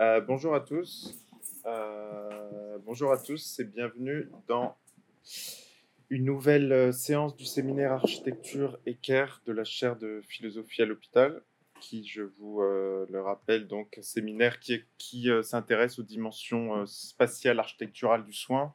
[0.00, 1.14] Euh, bonjour à tous.
[1.66, 4.76] Euh, bonjour à tous et bienvenue dans
[6.10, 11.42] une nouvelle euh, séance du séminaire architecture équerre de la chaire de philosophie à l'hôpital,
[11.80, 18.24] qui, je vous le rappelle, donc un séminaire qui, qui s'intéresse aux dimensions spatiales architecturales
[18.24, 18.74] du soin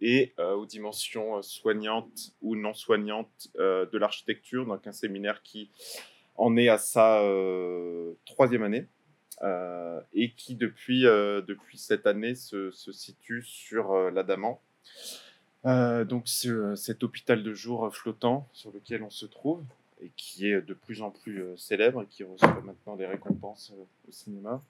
[0.00, 4.66] et aux dimensions soignantes ou non soignantes de l'architecture.
[4.66, 5.70] Donc un séminaire qui
[6.34, 7.22] en est à sa
[8.24, 8.88] troisième année.
[9.42, 14.60] Euh, et qui depuis, euh, depuis cette année se, se situe sur euh, l'Adamant.
[15.64, 19.64] donc cet hôpital de jour flottant sur lequel on se trouve
[20.00, 23.72] et qui est de plus en plus célèbre et qui reçoit maintenant des récompenses
[24.08, 24.60] au cinéma.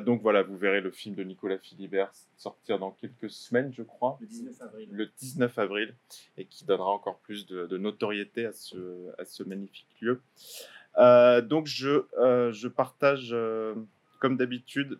[0.00, 4.18] donc voilà, vous verrez le film de Nicolas Philibert sortir dans quelques semaines, je crois.
[4.20, 4.88] Le 19 avril.
[4.92, 5.94] Le 19 avril,
[6.36, 10.20] et qui donnera encore plus de, de notoriété à ce, à ce magnifique lieu.
[10.98, 13.74] Euh, donc je, euh, je partage, euh,
[14.20, 14.98] comme d'habitude,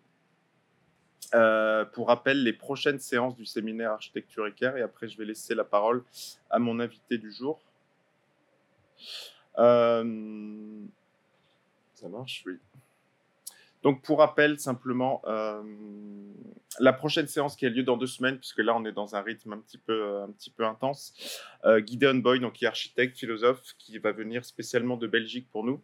[1.92, 5.64] pour rappel, les prochaines séances du séminaire Architecture Équerre, et après je vais laisser la
[5.64, 6.04] parole
[6.48, 7.60] à mon invité du jour.
[9.56, 10.04] ça
[12.08, 12.58] marche, oui.
[13.84, 15.22] Donc pour rappel, simplement,
[16.80, 19.20] la prochaine séance qui a lieu dans deux semaines, puisque là on est dans un
[19.20, 21.14] rythme un petit peu, un petit peu intense,
[21.86, 25.80] Gideon Boy, donc qui est architecte, philosophe, qui va venir spécialement de Belgique pour nous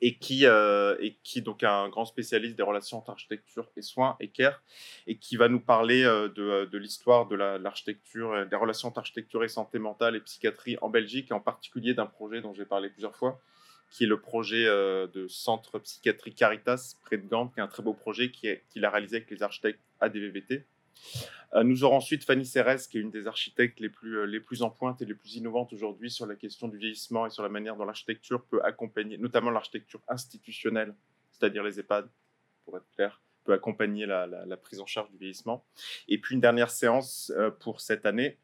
[0.00, 0.96] et qui, euh,
[1.36, 4.62] donc est un grand spécialiste des relations entre architecture et soins et care,
[5.06, 8.98] et qui va nous parler euh, de, euh, de l'histoire de l'architecture, des relations entre
[8.98, 12.64] architecture et santé mentale et psychiatrie en Belgique, et en particulier d'un projet dont j'ai
[12.64, 13.40] parlé plusieurs fois,
[13.90, 17.82] qui est le projet de centre psychiatrie Caritas près de Gand, qui est un très
[17.82, 20.66] beau projet qu'il a réalisé avec les architectes ADVVT.
[21.54, 24.40] Euh, nous aurons ensuite Fanny Cérès, qui est une des architectes les plus, euh, les
[24.40, 27.42] plus en pointe et les plus innovantes aujourd'hui sur la question du vieillissement et sur
[27.42, 30.94] la manière dont l'architecture peut accompagner, notamment l'architecture institutionnelle,
[31.30, 32.10] c'est-à-dire les EHPAD,
[32.64, 34.28] pour être clair, peut accompagner la,
[34.62, 35.64] prise en charge du vieillissement.
[36.06, 38.36] Et puis une dernière séance euh, pour cette année,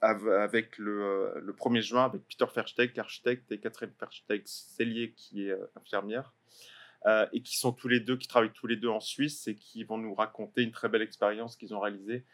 [0.00, 6.32] avec le, le 1er juin, avec Peter Versteeg, architecte, et Catherine Versteeg-Cellier, qui est infirmière.
[7.06, 9.54] Euh, et qui sont tous les deux, qui travaillent tous les deux en Suisse et
[9.54, 12.24] qui vont nous raconter une très belle expérience qu'ils ont réalisée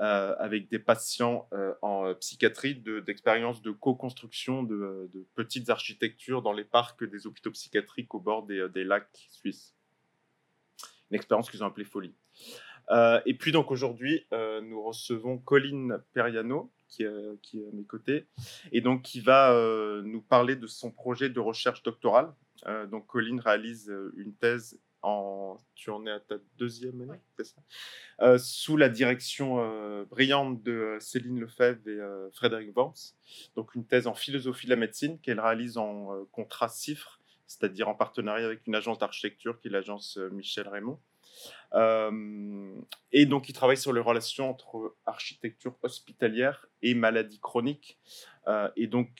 [0.00, 6.64] euh, avec des patients euh, en psychiatrie, d'expériences de, co-construction de, petites architectures dans les
[6.64, 9.74] parcs des hôpitaux psychiatriques au bord des lacs suisses.
[11.10, 12.14] Une expérience qu'ils ont appelée folie.
[13.26, 17.04] Et puis donc aujourd'hui, nous recevons Colline Periano, qui,
[17.42, 18.26] qui, est à mes côtés,
[18.72, 19.54] et donc qui va
[20.04, 22.32] nous parler de son projet de recherche doctorale
[22.66, 25.58] euh, donc, Colline réalise euh, une thèse en.
[25.74, 27.62] Tu en es à ta deuxième année, c'est ça?
[28.20, 29.56] Euh, Sous la direction
[30.10, 31.98] brillante de Céline Lefebvre et
[32.32, 33.14] Frédéric Worms.
[33.56, 37.94] Donc, une thèse en philosophie de la médecine qu'elle réalise en contrat CIFRE, c'est-à-dire en
[37.94, 41.00] partenariat avec une agence d'architecture qui est l'agence Michel Raymond.
[41.72, 47.98] Et donc, il travaille sur les relations entre architecture hospitalière et maladie chronique.
[48.76, 49.10] et donc,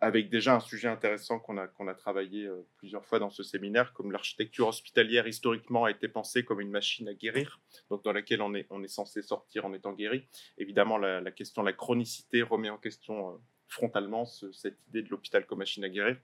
[0.00, 3.42] avec déjà un sujet intéressant qu'on a, qu'on a travaillé euh, plusieurs fois dans ce
[3.42, 8.12] séminaire, comme l'architecture hospitalière historiquement a été pensée comme une machine à guérir, donc dans
[8.12, 10.28] laquelle on est, on est censé sortir en étant guéri.
[10.58, 13.36] Évidemment, la, question de la chronicité remet en question euh,
[13.68, 16.16] frontalement cette idée de l'hôpital comme machine à guérir.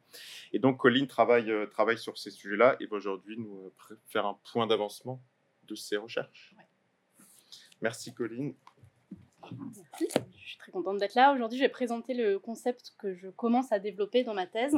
[0.52, 3.72] Et donc, Colline travaille, euh, travaille sur ces sujets-là et va aujourd'hui nous
[4.06, 5.22] faire un point d'avancement
[5.74, 6.54] de ses recherches.
[7.80, 8.54] Merci, Colline.
[9.50, 11.32] Merci, je suis très contente d'être là.
[11.34, 14.76] Aujourd'hui, je vais présenter le concept que je commence à développer dans ma thèse,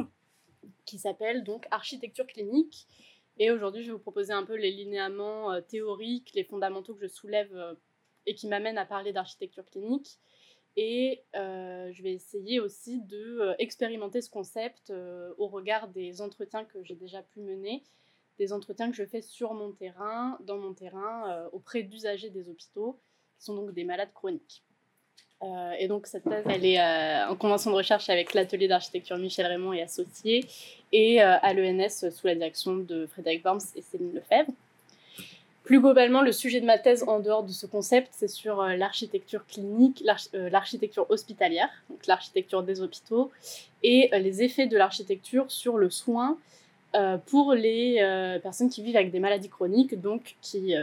[0.85, 2.87] qui s'appelle donc architecture clinique.
[3.37, 7.01] Et aujourd'hui, je vais vous proposer un peu les linéaments euh, théoriques, les fondamentaux que
[7.01, 7.75] je soulève euh,
[8.25, 10.19] et qui m'amènent à parler d'architecture clinique.
[10.77, 14.91] Et euh, je vais essayer aussi de expérimenter ce concept
[15.37, 17.83] au regard des entretiens que j'ai déjà pu mener,
[18.37, 22.99] des entretiens que je fais sur mon terrain, dans mon terrain, auprès d'usagers des hôpitaux,
[23.37, 24.63] qui sont donc des malades chroniques.
[25.43, 29.17] Euh, et donc cette thèse, elle est euh, en convention de recherche avec l'atelier d'architecture
[29.17, 30.45] Michel Raymond et associés,
[30.91, 34.51] et euh, à l'ENS sous la direction de Frédéric Worms et Céline Lefebvre.
[35.63, 39.47] Plus globalement, le sujet de ma thèse en dehors de ce concept, c'est sur l'architecture
[39.47, 40.03] clinique,
[40.33, 43.31] l'architecture hospitalière, donc l'architecture des hôpitaux,
[43.81, 46.37] et les effets de l'architecture sur le soin
[47.25, 50.73] pour les personnes qui vivent avec des maladies chroniques, donc qui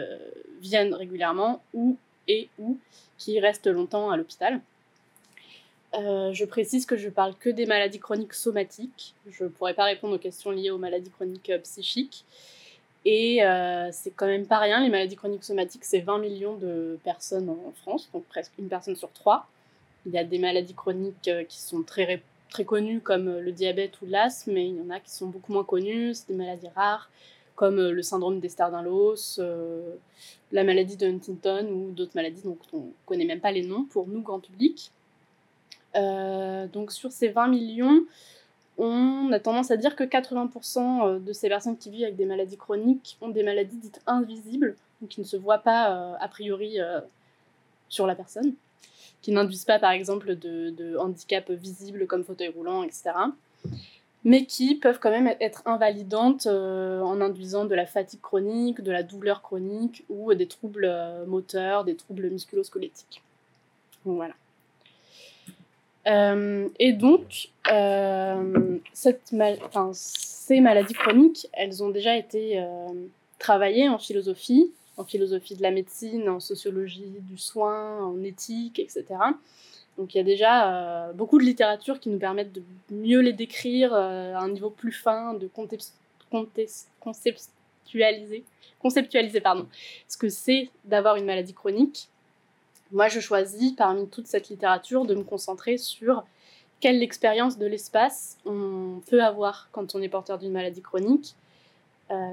[0.60, 1.96] viennent régulièrement ou
[2.28, 2.78] et ou
[3.18, 4.60] qui restent longtemps à l'hôpital.
[5.94, 9.14] Euh, je précise que je parle que des maladies chroniques somatiques.
[9.30, 12.24] Je ne pourrais pas répondre aux questions liées aux maladies chroniques euh, psychiques.
[13.04, 14.80] Et euh, c'est quand même pas rien.
[14.80, 18.96] Les maladies chroniques somatiques, c'est 20 millions de personnes en France, donc presque une personne
[18.96, 19.48] sur trois.
[20.06, 22.22] Il y a des maladies chroniques qui sont très,
[22.52, 25.52] très connues comme le diabète ou l'asthme, mais il y en a qui sont beaucoup
[25.52, 26.14] moins connues.
[26.14, 27.10] C'est des maladies rares
[27.54, 29.40] comme le syndrome d'Ehlers-Danlos,
[30.52, 33.84] la maladie de Huntington ou d'autres maladies dont on ne connaît même pas les noms
[33.84, 34.90] pour nous, grand public.
[35.94, 38.04] donc sur ces 20 millions,
[38.78, 42.56] on a tendance à dire que 80% de ces personnes qui vivent avec des maladies
[42.56, 46.78] chroniques ont des maladies dites invisibles, donc qui ne se voient pas a priori
[47.88, 48.54] sur la personne
[49.22, 53.12] qui n'induisent pas par exemple de, handicap visible comme fauteuil roulant, etc.
[54.24, 58.92] Mais qui peuvent quand même être invalidantes euh, en induisant de la fatigue chronique, de
[58.92, 63.22] la douleur chronique ou des troubles euh, moteurs, des troubles musculosquelettiques.
[64.04, 64.34] Donc voilà.
[66.08, 67.50] Euh, et donc,
[69.92, 72.64] ces maladies chroniques, elles ont déjà été
[73.38, 79.04] travaillées en philosophie, en philosophie de la médecine, en sociologie du soin, en éthique, etc.
[79.98, 83.32] Donc il y a déjà euh, beaucoup de littérature qui nous permettent de mieux les
[83.32, 85.48] décrire euh, à un niveau plus fin, de
[87.00, 88.44] conceptualiser,
[88.80, 89.66] conceptualiser pardon,
[90.08, 92.08] ce que c'est d'avoir une maladie chronique.
[92.90, 96.24] Moi, je choisis parmi toute cette littérature de me concentrer sur
[96.80, 101.34] quelle expérience de l'espace on peut avoir quand on est porteur d'une maladie chronique,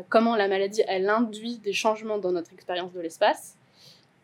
[0.10, 3.56] comment la maladie, elle induit des changements dans notre expérience de l'espace,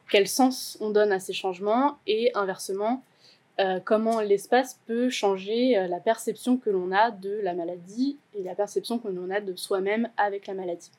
[0.10, 3.04] quel sens on donne à ces changements, et inversement,
[3.60, 8.44] euh, comment l'espace peut changer euh, la perception que l'on a de la maladie et
[8.44, 10.92] la perception que l'on a de soi-même avec la maladie.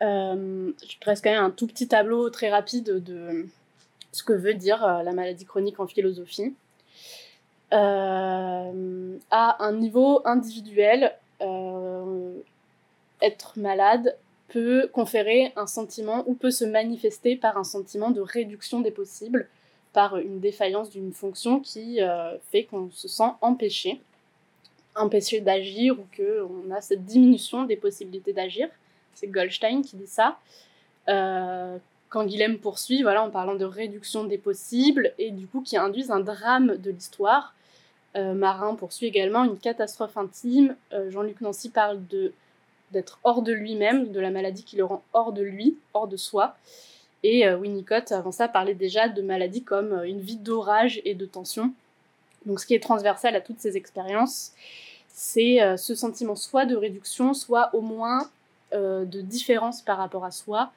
[0.00, 3.46] je dresse quand même un tout petit tableau très rapide de
[4.12, 6.54] ce que veut dire la maladie chronique en philosophie.
[7.72, 8.70] à
[9.32, 11.16] un niveau individuel,
[13.22, 14.16] être malade
[14.48, 19.48] peut conférer un sentiment ou peut se manifester par un sentiment de réduction des possibles,
[19.92, 24.00] par une défaillance d'une fonction qui euh, fait qu'on se sent empêché,
[24.94, 28.68] empêché d'agir ou qu'on a cette diminution des possibilités d'agir.
[29.14, 30.38] C'est Goldstein qui dit ça.
[31.08, 31.78] Euh,
[32.08, 36.10] quand Guilhem poursuit, voilà, en parlant de réduction des possibles, et du coup qui induisent
[36.10, 37.54] un drame de l'histoire.
[38.16, 40.76] Euh, Marin poursuit également une catastrophe intime.
[41.08, 42.32] Jean-Luc Nancy parle de
[42.92, 46.16] d'être hors de lui-même, de la maladie qui le rend hors de lui, hors de
[46.16, 46.56] soi.
[47.22, 51.14] Et euh, Winnicott, avant ça, parlait déjà de maladies comme euh, une vie d'orage et
[51.14, 51.72] de tension.
[52.44, 54.52] Donc ce qui est transversal à toutes ces expériences,
[55.08, 58.30] c'est euh, ce sentiment soit de réduction, soit au moins
[58.72, 60.70] de différence par rapport à soi,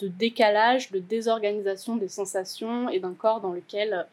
[0.00, 4.04] de décalage, de désorganisation des sensations et d'un corps dans lequel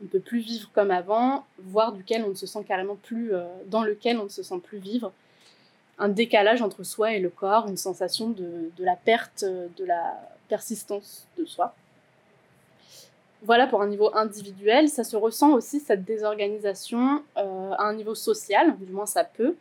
[0.00, 3.32] on ne peut plus vivre comme avant, voire duquel on ne se sent carrément plus,
[3.68, 5.12] dans lequel on ne se sent plus vivre
[5.98, 10.18] un décalage entre soi et le corps, une sensation de, la perte, de la
[10.48, 11.74] persistance de soi.
[13.44, 18.14] Voilà pour un niveau individuel, ça se ressent aussi cette désorganisation euh, à un niveau
[18.14, 19.56] social, du moins ça peut.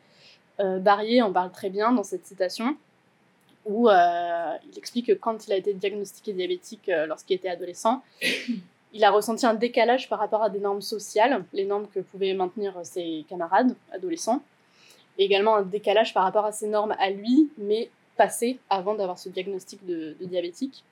[0.60, 2.78] Euh, Barrier en parle très bien dans cette citation,
[3.66, 8.04] où euh, il explique que quand il a été diagnostiqué diabétique lorsqu'il était adolescent,
[8.94, 12.36] il a ressenti un décalage par rapport à des normes sociales, les normes que pouvaient
[12.36, 14.44] maintenir ses camarades adolescents,
[15.18, 19.30] également un décalage par rapport à ses normes à lui, mais passées avant d'avoir ce
[19.30, 20.84] diagnostic de, diabétique.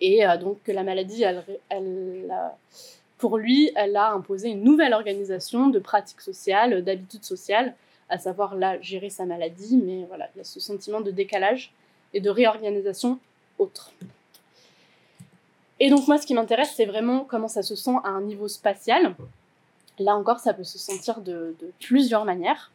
[0.00, 1.44] Et euh, donc la maladie, elle,
[3.18, 7.74] pour lui, elle a imposé une nouvelle organisation de pratiques sociales, d'habitudes sociales,
[8.08, 11.72] à savoir là gérer sa maladie, mais voilà, il y a ce sentiment de décalage
[12.14, 13.18] et de réorganisation
[13.58, 13.90] autre.
[15.80, 18.48] Et donc moi, ce qui m'intéresse, c'est vraiment comment ça se sent à un niveau
[18.48, 19.14] spatial.
[19.98, 22.70] Là encore, ça peut se sentir de plusieurs manières.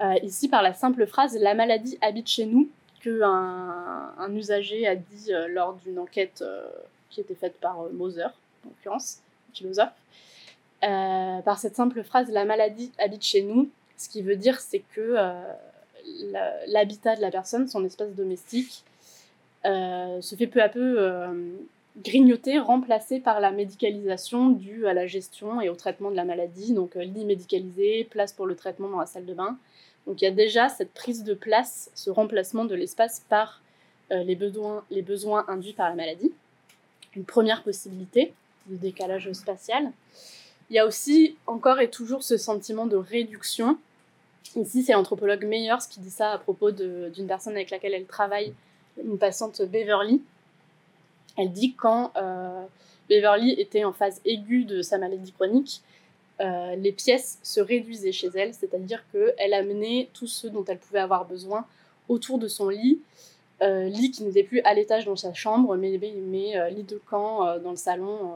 [0.00, 2.68] Euh, ici, par la simple phrase La maladie habite chez nous,
[3.00, 6.66] que un, usager a dit euh, lors d'une enquête euh,
[7.10, 9.20] qui était faite par Moser, en l'occurrence,
[9.52, 9.92] philosophe.
[10.80, 15.16] par cette simple phrase La maladie habite chez nous, ce qui veut dire c'est que
[16.66, 18.84] l'habitat de la personne, son espace domestique,
[19.64, 21.54] se fait peu à peu
[21.98, 26.72] grignoter, remplacé par la médicalisation due à la gestion et au traitement de la maladie,
[26.72, 29.56] donc lit médicalisé, place pour le traitement dans la salle de bain.
[30.06, 33.62] Donc il y a déjà cette prise de place, ce remplacement de l'espace par
[34.12, 36.32] euh, les, besoins, les besoins induits par la maladie.
[37.16, 38.34] Une première possibilité
[38.66, 39.92] de décalage spatial.
[40.70, 43.78] Il y a aussi encore et toujours ce sentiment de réduction.
[44.56, 48.54] Ici, c'est l'anthropologue Meyers qui dit ça à propos d'une personne avec laquelle elle travaille,
[49.02, 50.22] une patiente Beverly.
[51.36, 52.64] Elle dit quand euh,
[53.08, 55.82] Beverly était en phase aiguë de sa maladie chronique,
[56.40, 61.00] euh, les pièces se réduisaient chez elle, c'est-à-dire qu'elle amenait tout ce dont elle pouvait
[61.00, 61.64] avoir besoin
[62.08, 63.00] autour de son lit,
[63.62, 67.00] euh, lit qui n'était plus à l'étage dans sa chambre, mais, mais euh, lit de
[67.08, 68.34] camp dans le salon,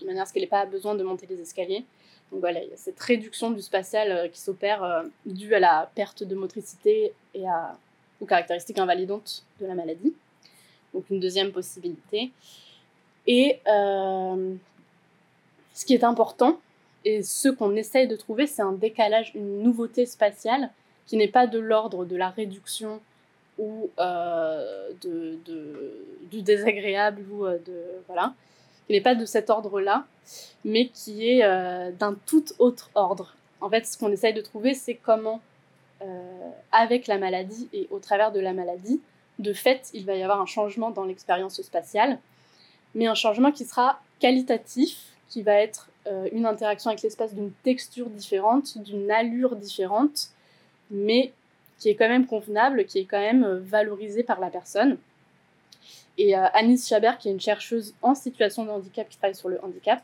[0.00, 1.84] de manière à ce qu'elle n'ait pas besoin de monter les escaliers.
[2.32, 6.22] Donc voilà, il y a cette réduction du spatial qui s'opère due à la perte
[6.22, 7.44] de motricité et
[8.20, 10.14] ou caractéristiques invalidantes de la maladie.
[10.92, 12.30] Donc une deuxième possibilité.
[13.26, 14.46] Et ce
[15.86, 16.58] qui est important,
[17.08, 20.70] et ce qu'on essaye de trouver, c'est un décalage, une nouveauté spatiale
[21.06, 23.00] qui n'est pas de l'ordre de la réduction
[23.56, 25.38] ou euh, de,
[26.30, 28.34] du désagréable ou euh, de voilà,
[28.86, 30.04] qui n'est pas de cet ordre-là,
[30.66, 31.40] mais qui est
[31.98, 33.34] d'un tout autre ordre.
[33.62, 35.40] En fait, ce qu'on essaye de trouver, c'est comment,
[36.72, 39.00] avec la maladie et au travers de la maladie,
[39.38, 42.18] de fait, il va y avoir un changement dans l'expérience spatiale,
[42.94, 44.98] mais un changement qui sera qualitatif,
[45.28, 50.28] qui va être euh, une interaction avec l'espace d'une texture différente, d'une allure différente,
[50.90, 51.32] mais
[51.78, 54.98] qui est quand même convenable, qui est quand même euh, valorisée par la personne.
[56.18, 59.48] Et euh, Anis Chabert, qui est une chercheuse en situation de handicap qui travaille sur
[59.48, 60.02] le handicap,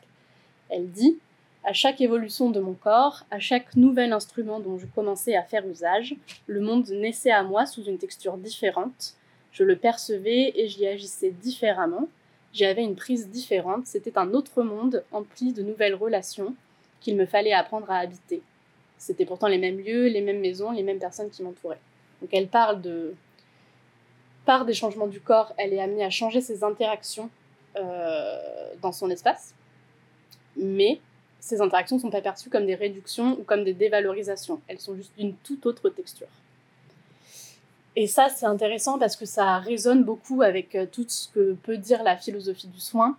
[0.69, 1.17] elle dit
[1.65, 5.67] à chaque évolution de mon corps, à chaque nouvel instrument dont je commençais à faire
[5.67, 6.15] usage,
[6.47, 9.15] le monde naissait à moi sous une texture différente,
[9.51, 12.07] je le percevais et j'y agissais différemment.
[12.55, 16.55] J'avais une prise différente, c'était un autre monde empli de nouvelles relations
[17.01, 18.41] qu'il me fallait apprendre à habiter.
[18.97, 21.81] C'était pourtant les mêmes lieux, les mêmes maisons, les mêmes personnes qui m'entouraient.
[22.21, 23.13] Donc elle parle de...
[24.45, 27.29] Par des changements du corps, elle est amenée à changer ses interactions
[27.75, 28.39] euh,
[28.81, 29.53] dans son espace,
[30.55, 31.01] mais
[31.41, 34.61] ces interactions ne sont pas perçues comme des réductions ou comme des dévalorisations.
[34.69, 36.29] Elles sont juste d'une toute autre texture.
[37.95, 41.77] Et ça, c'est intéressant parce que ça résonne beaucoup avec euh, tout ce que peut
[41.77, 43.17] dire la philosophie du soin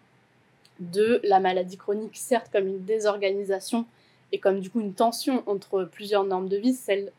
[0.81, 3.87] de la maladie chronique, certes comme une désorganisation
[4.33, 7.11] et comme du coup une tension entre plusieurs normes de vie, celle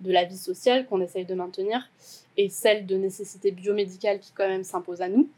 [0.00, 1.88] de la vie sociale qu'on essaye de maintenir
[2.36, 5.28] et celle de nécessité biomédicale qui quand même s'impose à nous.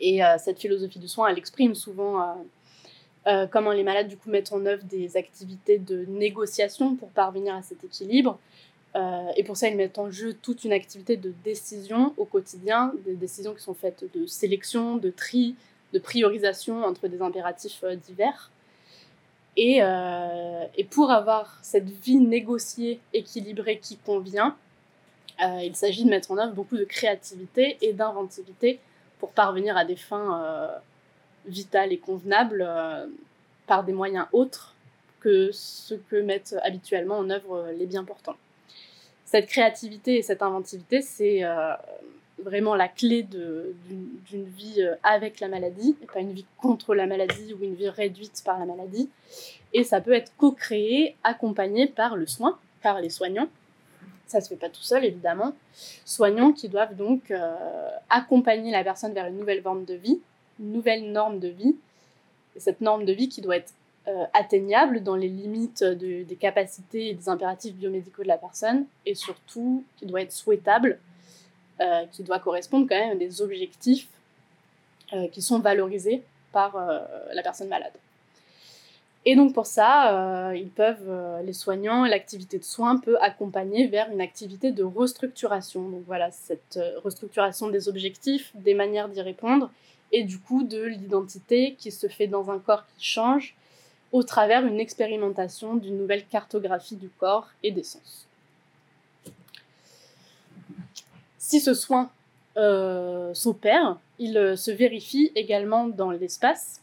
[0.00, 2.36] Et euh, cette philosophie du soin, elle exprime souvent
[3.26, 7.56] euh, comment les malades du coup mettent en œuvre des activités de négociation pour parvenir
[7.56, 8.38] à cet équilibre,
[8.96, 12.92] euh, et pour ça, ils mettent en jeu toute une activité de décision au quotidien,
[13.04, 15.54] des décisions qui sont faites de sélection, de tri,
[15.92, 18.50] de priorisation entre des impératifs euh, divers.
[19.58, 24.56] Et, euh, et, pour avoir cette vie négociée, équilibrée qui convient,
[25.62, 28.80] il s'agit de mettre en œuvre beaucoup de créativité et d'inventivité
[29.18, 30.70] pour parvenir à des fins
[31.46, 32.66] vitales et convenables
[33.66, 34.74] par des moyens autres
[35.20, 38.36] que ce que mettent habituellement en œuvre les bien portants
[39.26, 41.74] cette créativité et cette inventivité, c'est euh,
[42.38, 47.52] vraiment la clé d'une vie euh, avec la maladie, pas une vie contre la maladie
[47.52, 49.10] ou une vie réduite par la maladie.
[49.72, 53.48] Et ça peut être co-créé, accompagné par le soin, par les soignants.
[54.28, 55.54] Ça se fait pas tout seul, évidemment.
[56.04, 60.20] Soignants qui doivent donc euh, accompagner la personne vers une nouvelle forme de vie,
[60.60, 61.76] une nouvelle norme de vie.
[62.54, 63.72] Et cette norme de vie qui doit être
[64.32, 69.84] atteignable dans les limites des capacités et des impératifs biomédicaux de la personne, et surtout
[69.96, 70.98] qui doit être souhaitable,
[71.80, 74.08] euh, qui doit correspondre quand même à des objectifs
[75.12, 76.22] euh, qui sont valorisés
[76.52, 76.76] par
[77.34, 77.92] la personne malade.
[79.24, 84.20] Et donc pour ça, ils peuvent, les soignants, l'activité de soins peut accompagner vers une
[84.20, 85.82] activité de restructuration.
[85.88, 89.70] Donc voilà, cette restructuration des objectifs, des manières d'y répondre,
[90.12, 93.54] et du coup de l'identité qui se fait dans un corps qui change
[94.16, 98.26] au travers une expérimentation d'une nouvelle cartographie du corps et des sens.
[101.36, 102.10] Si ce soin
[102.56, 106.80] euh, s'opère, il euh, se vérifie également dans l'espace,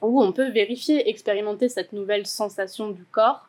[0.00, 3.48] où on peut vérifier, expérimenter cette nouvelle sensation du corps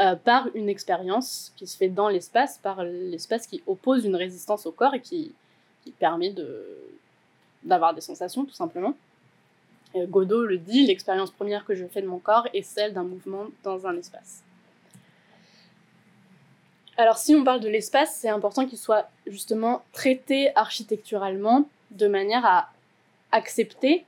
[0.00, 4.64] euh, par une expérience qui se fait dans l'espace, par l'espace qui oppose une résistance
[4.64, 5.34] au corps et qui
[5.98, 6.34] permet
[7.62, 8.94] d'avoir des sensations tout simplement.
[9.94, 13.46] Godot le dit, l'expérience première que je fais de mon corps est celle d'un mouvement
[13.62, 14.42] dans un espace.
[16.96, 22.44] Alors si on parle de l'espace, c'est important qu'il soit justement traité architecturalement de manière
[22.44, 22.70] à
[23.32, 24.04] accepter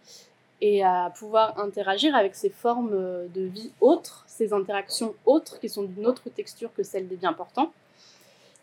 [0.61, 2.93] et à pouvoir interagir avec ces formes
[3.35, 7.33] de vie autres, ces interactions autres qui sont d'une autre texture que celle des bien
[7.33, 7.73] portants.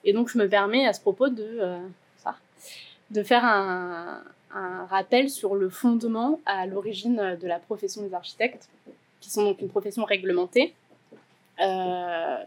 [0.04, 1.80] Et donc je me permets à ce propos de, euh,
[3.12, 8.70] de faire un, un rappel sur le fondement à l'origine de la profession des architectes,
[9.20, 10.74] qui sont donc une profession réglementée,
[11.60, 12.38] euh,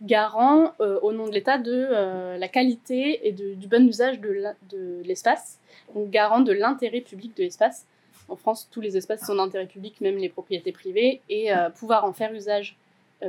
[0.00, 5.02] garant euh, au nom de l'État de euh, la qualité et du bon usage de
[5.04, 5.58] l'espace,
[5.94, 7.84] donc garant de l'intérêt public de l'espace.
[8.28, 12.14] En France, tous les espaces sont d'intérêt public, même les propriétés privées, et pouvoir en
[12.14, 12.76] faire usage,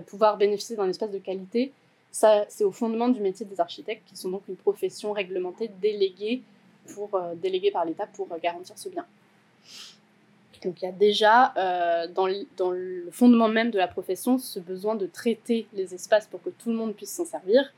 [0.06, 1.74] pouvoir bénéficier d'un espace de qualité,
[2.12, 6.44] ça, c'est au fondement du métier des architectes, qui sont donc une profession réglementée déléguée
[6.94, 9.06] pour, euh, délégué par l'État pour euh, garantir ce bien.
[10.64, 14.96] Donc il y a déjà euh, dans, le, fondement même de la profession ce besoin
[14.96, 17.74] de traiter les espaces pour que tout le monde puisse s'en servir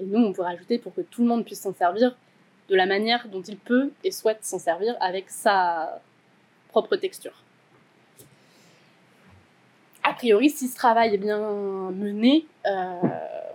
[0.00, 2.16] Et nous, on peut rajouter pour que tout le monde puisse s'en servir
[2.68, 6.00] de la manière dont il peut et souhaite s'en servir avec sa
[6.68, 7.42] propre texture.
[10.04, 12.46] A priori, si ce travail est bien mené,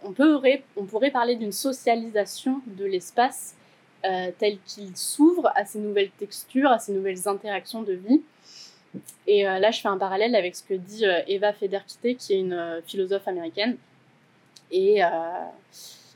[0.04, 0.40] on, peut,
[0.76, 3.57] on, pourrait parler d'une socialisation de l'espace
[4.06, 8.22] euh, tel qu'il s'ouvre à ces nouvelles textures, à ces nouvelles interactions de vie.
[9.28, 12.40] Et euh, là, je fais un parallèle avec ce que dit Eva Federkite, qui est
[12.40, 13.78] une philosophe américaine,
[14.72, 15.02] et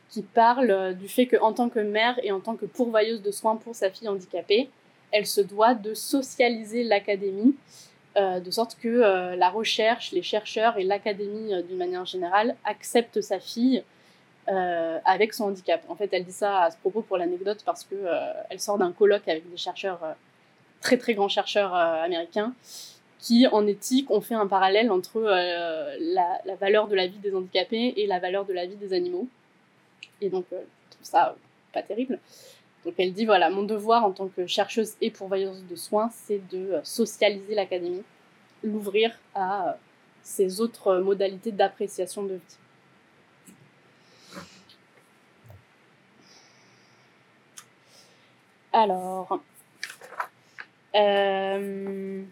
[0.09, 3.55] qui parle du fait qu'en tant que mère et en tant que pourvoyeuse de soins
[3.55, 4.69] pour sa fille handicapée,
[5.11, 7.55] elle se doit de socialiser l'académie,
[8.17, 12.55] euh, de sorte que euh, la recherche, les chercheurs et l'académie euh, d'une manière générale
[12.65, 13.83] acceptent sa fille
[15.05, 15.81] avec son handicap.
[15.87, 17.95] En fait, elle dit ça à ce propos pour l'anecdote parce que
[18.49, 19.99] elle sort d'un colloque avec des chercheurs,
[20.81, 22.53] très très grands chercheurs américains,
[23.19, 27.33] qui en éthique ont fait un parallèle entre la, la, valeur de la vie des
[27.33, 29.27] handicapés et la valeur de la vie des animaux.
[30.19, 31.35] Et donc, je trouve ça
[31.71, 32.19] pas terrible.
[32.85, 36.41] Donc elle dit, voilà, mon devoir en tant que chercheuse et pourvoyeuse de soins, c'est
[36.49, 38.03] de euh, socialiser l'académie,
[38.63, 39.73] l'ouvrir à euh,
[40.23, 42.57] ces autres modalités d'appréciation de vie.
[48.73, 49.39] Alors,
[50.95, 52.23] euh,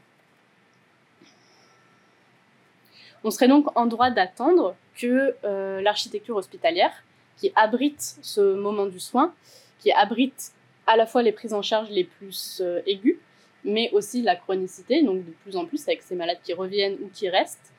[3.24, 5.36] on serait donc en droit d'attendre que
[5.82, 7.04] l'architecture hospitalière,
[7.38, 9.34] qui abrite ce moment du soin,
[9.80, 10.52] qui abrite
[10.88, 13.18] à la fois les prises en charge les plus euh, aiguës,
[13.64, 17.10] mais aussi la chronicité, donc de plus en plus avec ces malades qui reviennent ou
[17.14, 17.72] qui restent,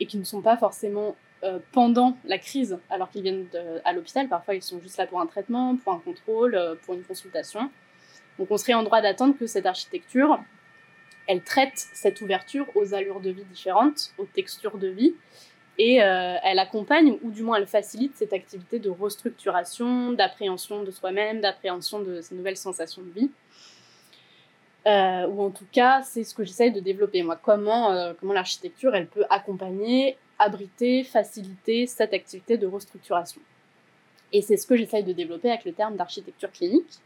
[0.00, 3.46] et qui ne sont pas forcément euh, pendant la crise, alors qu'ils viennent
[3.84, 4.26] à l'hôpital.
[4.26, 7.70] Parfois, ils sont juste là pour un traitement, pour un contrôle, euh, pour une consultation.
[8.38, 10.38] Donc, on serait en droit d'attendre que cette architecture,
[11.26, 15.14] elle traite cette ouverture aux allures de vie différentes, aux textures de vie,
[15.76, 20.90] et euh, elle accompagne, ou du moins elle facilite cette activité de restructuration, d'appréhension de
[20.90, 23.30] soi-même, d'appréhension de ces nouvelles sensations de vie.
[24.86, 27.36] Ou en tout cas, c'est ce que j'essaye de développer, moi.
[27.36, 33.40] Comment, comment l'architecture, elle peut accompagner, abriter, faciliter cette activité de restructuration.
[34.32, 37.00] Et c'est ce que j'essaye de développer avec le terme d'architecture clinique.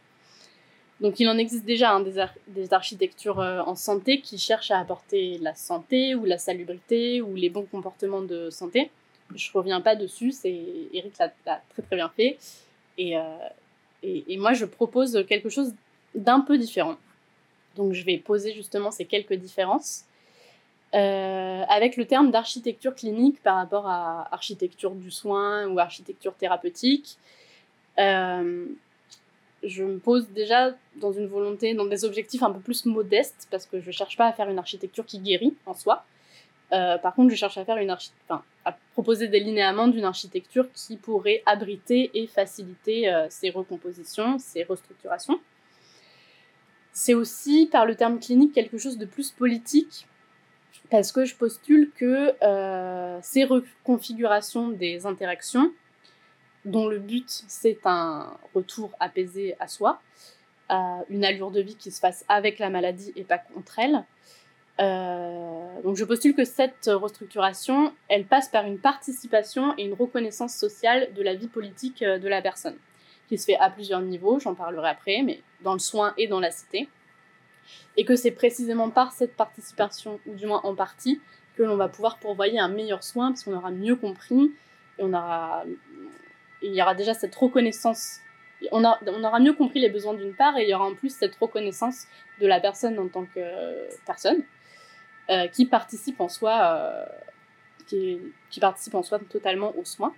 [1.00, 1.98] Donc il en existe déjà
[2.46, 7.34] des, architectures euh, en santé qui cherchent à apporter la santé ou la salubrité ou
[7.34, 8.90] les bons comportements de santé.
[9.34, 10.60] Je reviens pas dessus, c'est
[10.92, 12.38] Eric l'a très très bien fait.
[12.98, 13.38] Euh,
[14.02, 15.72] et, moi je propose quelque chose
[16.14, 16.96] d'un peu différent.
[17.76, 20.04] Donc je vais poser justement ces quelques différences
[20.94, 27.18] euh, avec le terme d'architecture clinique par rapport à architecture du soin ou architecture thérapeutique
[29.62, 33.66] je me pose déjà dans une volonté, dans des objectifs un peu plus modestes, parce
[33.66, 36.04] que je ne cherche pas à faire une architecture qui guérit en soi.
[36.72, 40.70] Euh, par contre, je cherche à faire une enfin, à proposer des linéaments d'une architecture
[40.72, 45.40] qui pourrait abriter et faciliter euh, ces recompositions, ces restructurations.
[46.92, 50.06] C'est aussi, par le terme clinique, quelque chose de plus politique,
[50.90, 55.72] parce que je postule que euh, ces reconfigurations des interactions
[56.64, 60.00] dont le but c'est un retour apaisé à soi,
[61.08, 64.04] une allure de vie qui se fasse avec la maladie et pas contre elle.
[64.80, 70.54] Euh, donc je postule que cette restructuration, elle passe par une participation et une reconnaissance
[70.54, 72.76] sociale de la vie politique euh, de la personne,
[73.28, 76.40] qui se fait à plusieurs niveaux, j'en parlerai après, mais dans le soin et dans
[76.40, 76.88] la cité.
[77.96, 81.20] Et que c'est précisément par cette participation, ou du moins en partie,
[81.56, 84.52] que l'on va pouvoir pourvoyer un meilleur soin, parce qu'on aura mieux compris,
[84.98, 85.64] et on aura
[86.62, 88.20] il y aura déjà cette reconnaissance.
[88.72, 91.34] On, aura mieux compris les besoins d'une part et il y aura en plus cette
[91.36, 92.06] reconnaissance
[92.40, 94.42] de la personne en tant que personne
[95.30, 97.06] euh, qui participe en soi, euh,
[97.86, 100.14] qui, participe en soi totalement aux soins.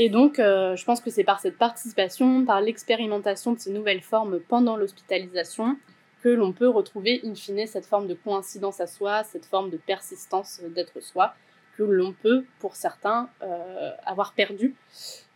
[0.00, 4.00] Et donc, euh, je pense que c'est par cette participation, par l'expérimentation de ces nouvelles
[4.00, 5.76] formes pendant l'hospitalisation,
[6.22, 9.76] que l'on peut retrouver in fine cette forme de coïncidence à soi, cette forme de
[9.76, 11.34] persistance d'être soi,
[11.76, 14.76] que l'on peut, pour certains, euh, avoir perdu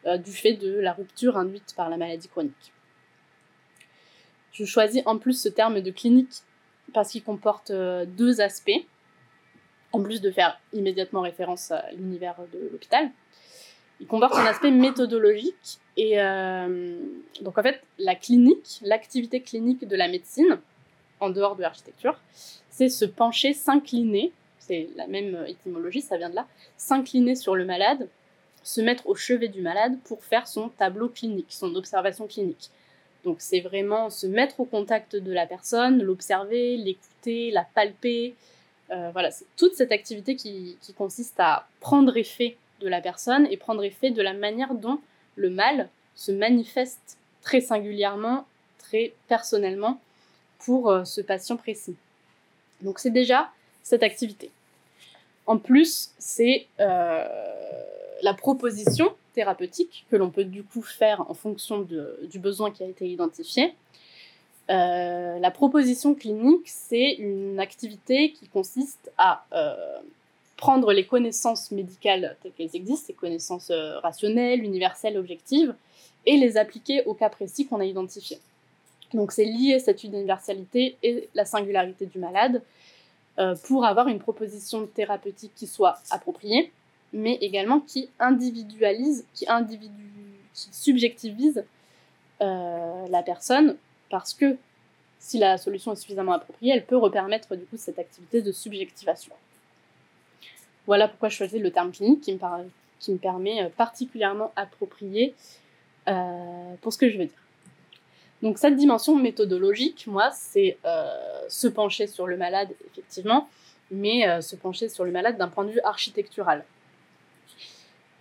[0.07, 2.73] euh, du fait de la rupture induite par la maladie chronique.
[4.53, 6.43] Je choisis en plus ce terme de clinique
[6.95, 8.87] parce qu'il comporte deux aspects,
[9.91, 13.11] en plus de faire immédiatement référence à l'univers de l'hôpital.
[14.03, 16.17] Il comporte un aspect méthodologique et
[17.41, 20.59] donc en fait la clinique, l'activité clinique de la médecine,
[21.21, 22.19] en dehors de l'architecture,
[22.69, 27.65] c'est se pencher, s'incliner c'est la même étymologie, ça vient de là, s'incliner sur le
[27.65, 28.09] malade,
[28.63, 32.71] se mettre au chevet du malade pour faire son tableau clinique, son observation clinique.
[33.25, 38.35] Donc c'est vraiment se mettre au contact de la personne, l'observer, l'écouter, la palper.
[38.91, 43.57] Euh, voilà, c'est toute cette activité qui, consiste à prendre effet de la personne et
[43.57, 44.99] prendre effet de la manière dont
[45.37, 48.47] le mal se manifeste très singulièrement,
[48.79, 50.01] très personnellement
[50.59, 51.97] pour euh, ce patient précis.
[52.83, 53.51] Donc c'est déjà
[53.83, 54.51] cette activité.
[55.47, 57.27] En plus, c'est euh,
[58.23, 62.87] la proposition thérapeutique que l'on peut du coup faire en fonction du besoin qui a
[62.87, 63.75] été identifié.
[64.71, 69.45] Euh, la proposition clinique, c'est une activité qui consiste à
[70.63, 73.73] prendre les connaissances médicales telles qu'elles existent, ces connaissances
[74.03, 75.75] rationnelles, universelles, objectives,
[76.25, 78.39] et les appliquer au cas précis qu'on a identifié.
[79.13, 82.63] Donc c'est lier cette universalité et la singularité du malade
[83.39, 86.73] euh, pour avoir une proposition thérapeutique qui soit appropriée,
[87.13, 89.47] mais également qui individualise, qui,
[90.55, 91.65] subjectivise
[92.41, 93.77] euh, la personne,
[94.11, 94.57] parce que
[95.19, 99.35] si la solution est suffisamment appropriée, elle peut repermettre du coup cette activité de subjectivation.
[100.87, 105.35] Voilà pourquoi je choisis le terme clinique qui me, permet euh, particulièrement approprié
[106.81, 107.43] pour ce que je veux dire.
[108.43, 111.07] Donc cette dimension méthodologique, moi, c'est euh,
[111.49, 113.49] se pencher sur le malade, effectivement,
[113.91, 116.65] mais euh, se pencher sur le malade d'un point de vue architectural.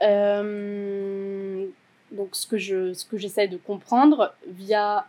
[0.04, 1.66] Euh,
[2.12, 5.06] donc ce que je, ce que j'essaie de comprendre via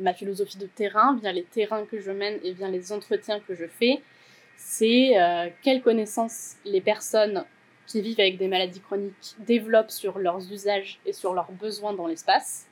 [0.00, 3.54] ma philosophie de terrain, via les terrains que je mène et via les entretiens que
[3.54, 4.02] je fais,
[4.56, 5.12] c'est
[5.62, 7.44] quelles connaissances les personnes
[7.86, 12.06] qui vivent avec des maladies chroniques développent sur leurs usages et sur leurs besoins dans
[12.06, 12.66] l'espace.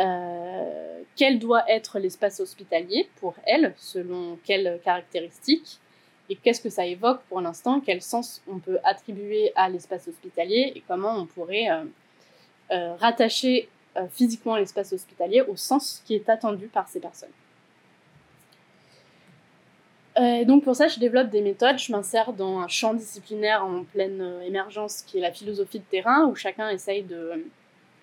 [0.00, 5.80] Euh, quel doit être l'espace hospitalier pour elle, selon quelles caractéristiques,
[6.30, 10.72] et qu'est-ce que ça évoque pour l'instant, quel sens on peut attribuer à l'espace hospitalier?
[10.74, 11.84] Et comment on pourrait euh,
[12.70, 13.68] euh, rattacher
[14.10, 17.28] physiquement l'espace hospitalier au sens qui est attendu par ces personnes?
[20.16, 24.40] Donc pour ça, je développe des méthodes, je m'insère dans un champ disciplinaire en pleine
[24.44, 27.44] émergence qui est la philosophie de terrain, où chacun essaye de,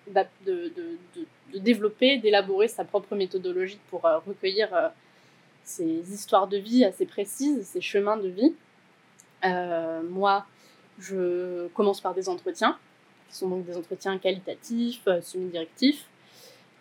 [0.08, 0.72] de
[1.58, 4.88] développer, d'élaborer sa propre méthodologie pour euh, recueillir euh,
[5.64, 8.54] ces histoires de vie assez précises, ces chemins de vie.
[9.44, 10.46] Euh, moi,
[10.98, 12.78] je commence par des entretiens,
[13.28, 16.04] qui sont donc des entretiens qualitatifs, semi-directifs,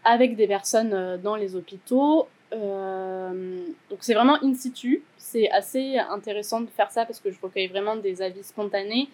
[0.04, 2.28] avec des personnes dans les hôpitaux.
[2.52, 5.04] Donc c'est vraiment in situ.
[5.18, 9.10] C'est assez intéressant de faire ça parce que je recueille vraiment des avis spontanés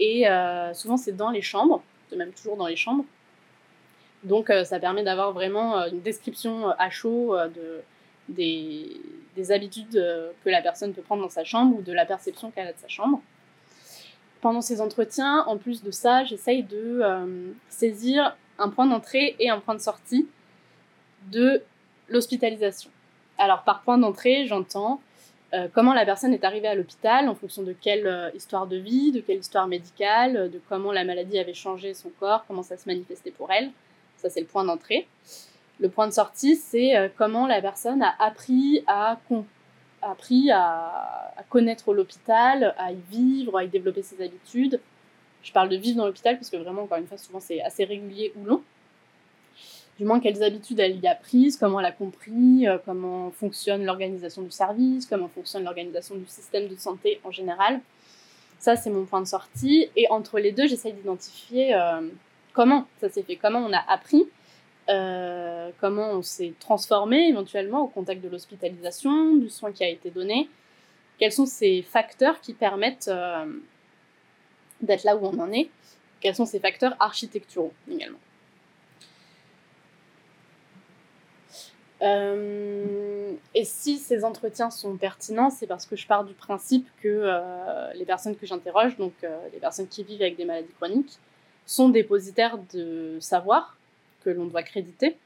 [0.00, 0.24] et
[0.74, 3.04] souvent c'est dans les chambres, de même toujours dans les chambres.
[4.24, 7.82] Donc euh, ça permet d'avoir vraiment euh, une description euh, à chaud de,
[8.28, 9.00] des,
[9.34, 9.94] des, habitudes
[10.44, 12.78] que la personne peut prendre dans sa chambre ou de la perception qu'elle a de
[12.78, 13.20] sa chambre.
[14.40, 17.02] Pendant ces entretiens, en plus de ça, j'essaye de
[17.68, 20.26] saisir un point d'entrée et un point de sortie
[21.30, 21.62] de
[22.12, 22.90] l'hospitalisation.
[23.38, 25.00] Alors par point d'entrée, j'entends
[25.74, 29.20] comment la personne est arrivée à l'hôpital en fonction de quelle histoire de vie, de
[29.20, 33.32] quelle histoire médicale, de comment la maladie avait changé son corps, comment ça se manifestait
[33.32, 33.70] pour elle.
[34.22, 35.08] Ça, c'est le point d'entrée.
[35.80, 39.18] Le point de sortie, c'est euh, comment la personne a appris à,
[40.00, 44.80] appris à, connaître l'hôpital, à y vivre, à y développer ses habitudes.
[45.42, 47.84] Je parle de vivre dans l'hôpital parce que vraiment, encore une fois, souvent c'est assez
[47.84, 48.62] régulier ou long.
[49.98, 53.84] Du moins, quelles habitudes elle y a prises, comment elle a compris, euh, comment fonctionne
[53.84, 57.80] l'organisation du service, comment fonctionne l'organisation du système de santé en général.
[58.58, 59.90] Ça, c'est mon point de sortie.
[59.96, 62.00] Et entre les deux, j'essaye d'identifier euh,
[62.54, 64.26] comment ça s'est fait, comment on a appris,
[64.88, 70.10] euh, comment on s'est transformé éventuellement au contact de l'hospitalisation, du soin qui a été
[70.10, 70.48] donné,
[71.18, 73.10] quels sont ces facteurs qui permettent
[74.80, 75.68] d'être là où on en est,
[76.20, 78.18] quels sont ces facteurs architecturaux également?
[82.02, 87.30] Euh, et si ces entretiens sont pertinents, c'est parce que je pars du principe que
[87.94, 89.12] les personnes que j'interroge, donc
[89.52, 91.18] les personnes qui vivent avec des maladies chroniques,
[91.66, 93.76] sont dépositaires de savoir
[94.24, 95.16] que l'on doit créditer,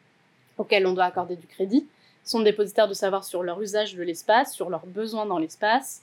[0.59, 1.87] auxquels on doit accorder du crédit,
[2.25, 6.03] sont dépositaires de savoir sur leur usage de l'espace, sur leurs besoins dans l'espace,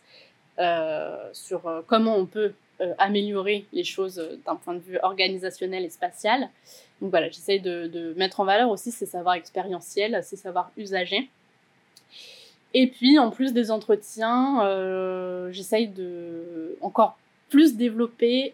[0.59, 2.53] euh, sur euh, comment on peut
[2.83, 6.49] euh, améliorer les choses d'un point de vue organisationnel et spatial.
[7.01, 11.29] Donc voilà, j'essaye de, mettre en valeur aussi ces savoirs expérientiels, ces savoirs usagés.
[12.75, 14.61] Et puis, en plus des entretiens,
[15.51, 17.17] j'essaye de encore
[17.49, 18.53] plus développer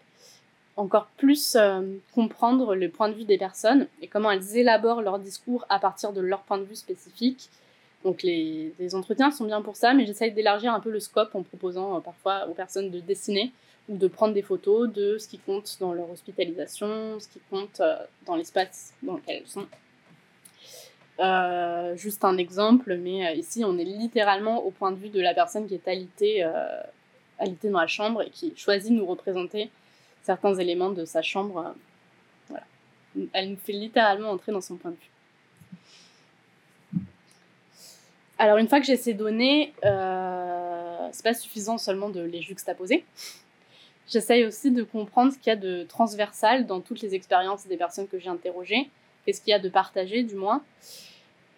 [0.80, 1.82] encore plus euh,
[2.14, 6.12] comprendre le point de vue des personnes et comment elles élaborent leur discours à partir
[6.12, 7.50] de leur point de vue spécifique.
[8.04, 11.42] Donc les, entretiens sont bien pour ça, mais j'essaye d'élargir un peu le scope en
[11.42, 13.52] proposant euh, parfois aux personnes de dessiner
[13.88, 17.80] ou de prendre des photos de ce qui compte dans leur hospitalisation, ce qui compte
[17.80, 19.66] euh, dans l'espace dans lequel elles sont.
[21.96, 25.66] juste un exemple, mais ici on est littéralement au point de vue de la personne
[25.66, 26.48] qui est alitée,
[27.64, 29.70] dans la chambre et qui choisit de nous représenter
[30.22, 31.74] certains éléments de sa chambre.
[32.48, 32.64] voilà.
[33.32, 35.10] Elle nous fait littéralement entrer dans son point de vue.
[38.40, 43.04] Alors une fois que j'ai ces données, euh, c'est pas suffisant seulement de les juxtaposer.
[44.10, 47.76] J'essaye aussi de comprendre ce qu'il y a de transversal dans toutes les expériences des
[47.76, 48.90] personnes que j'ai interrogées,
[49.24, 50.64] qu'est-ce qu'il y a de partagé du moins.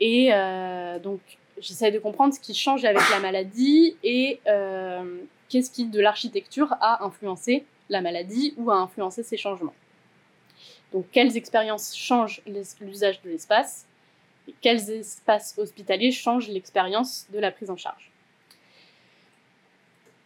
[0.00, 1.20] Et euh, donc
[1.58, 6.74] j'essaye de comprendre ce qui change avec la maladie et euh, qu'est-ce qui de l'architecture
[6.82, 9.74] a influencé la maladie ou a influencé ces changements.
[10.92, 12.42] Donc quelles expériences changent
[12.80, 13.86] l'usage de l'espace?
[14.60, 18.11] Quels espaces hospitaliers changent l'expérience de la prise en charge?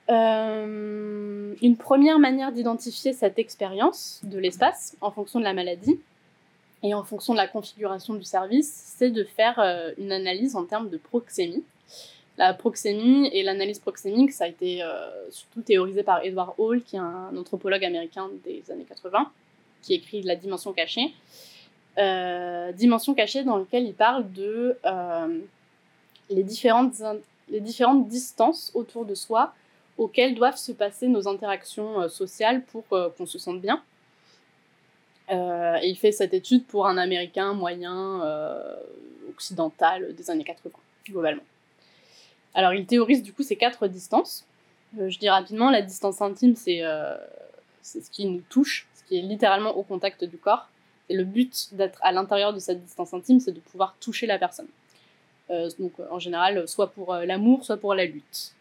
[0.09, 5.99] Euh, une première manière d'identifier cette expérience de l'espace en fonction de la maladie
[6.83, 10.65] et en fonction de la configuration du service, c'est de faire euh, une analyse en
[10.65, 11.65] termes de proxémie.
[12.39, 16.97] La proxémie et l'analyse proxémique, ça a été euh, surtout théorisé par Edward Hall, qui
[16.97, 19.31] est un anthropologue américain des années 80,
[19.83, 21.15] qui écrit La dimension cachée.
[22.75, 24.77] Dimension cachée dans lequel il parle de
[26.29, 27.01] les, différentes,
[27.49, 29.55] les différentes distances autour de soi
[29.99, 33.83] auxquelles doivent se passer nos interactions euh, sociales pour qu'on se sente bien.
[35.31, 38.23] et il fait cette étude pour un Américain moyen
[39.29, 40.71] occidental des années 80,
[41.09, 41.43] globalement.
[42.55, 44.47] Alors il théorise du coup ces quatre distances.
[44.97, 46.83] je dis rapidement, la distance intime, c'est
[47.83, 50.69] ce qui nous touche, ce qui est littéralement au contact du corps.
[51.09, 54.39] Et le but d'être à l'intérieur de cette distance intime, c'est de pouvoir toucher la
[54.39, 54.69] personne.
[55.51, 58.53] Euh, donc en général, soit pour euh, l'amour, soit pour la lutte.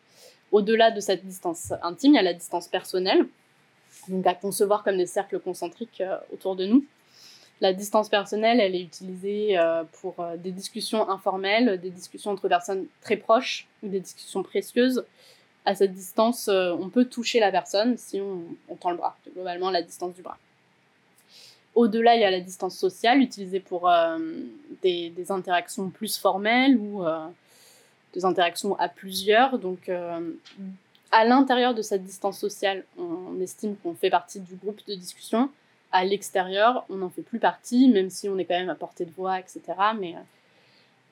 [0.51, 3.27] Au-delà de cette distance intime, il y a la distance personnelle,
[4.07, 6.85] donc à concevoir comme des cercles concentriques euh, autour de nous.
[7.61, 9.57] La distance personnelle, elle est utilisée
[10.01, 15.05] pour des discussions informelles, des discussions entre personnes très proches, ou des discussions précieuses.
[15.63, 19.81] À cette distance, on peut toucher la personne si on, tend le bras, globalement la
[19.81, 20.37] distance du bras.
[21.75, 24.17] Au-delà, il y a la distance sociale utilisée pour euh,
[24.81, 27.27] des, interactions plus formelles ou euh,
[28.15, 29.59] des interactions à plusieurs.
[29.59, 30.31] Donc, euh,
[31.11, 35.49] à l'intérieur de cette distance sociale, on estime qu'on fait partie du groupe de discussion.
[35.91, 39.05] À l'extérieur, on n'en fait plus partie, même si on est quand même à portée
[39.05, 39.61] de voix, etc.
[39.99, 40.15] Mais,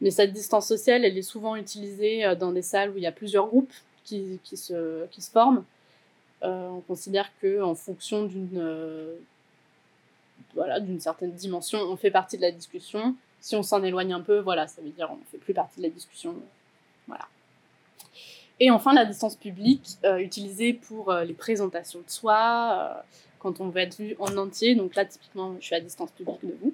[0.01, 3.11] mais cette distance sociale, elle est souvent utilisée dans des salles où il y a
[3.11, 5.63] plusieurs groupes qui, qui, se, qui se forment.
[6.41, 9.15] on considère qu'en fonction d'une
[10.81, 13.15] d'une certaine dimension, on fait partie de la discussion.
[13.39, 15.79] Si on s'en éloigne un peu, voilà, ça veut dire on ne fait plus partie
[15.79, 16.35] de la discussion.
[17.07, 17.27] Voilà.
[18.59, 23.01] Et enfin, la distance publique, euh, utilisée pour euh, les présentations de soi, euh,
[23.39, 24.75] quand on veut être vu en entier.
[24.75, 26.73] Donc là, typiquement, je suis à distance publique de vous.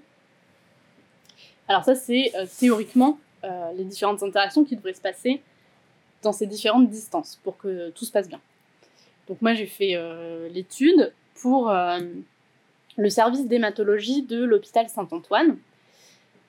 [1.67, 3.19] Alors ça, c'est théoriquement
[3.75, 5.41] les différentes interactions qui devraient se passer
[6.23, 8.41] dans ces différentes distances pour que tout se passe bien.
[9.27, 9.95] Donc moi, j'ai fait
[10.49, 15.57] l'étude pour le service d'hématologie de l'hôpital Saint-Antoine.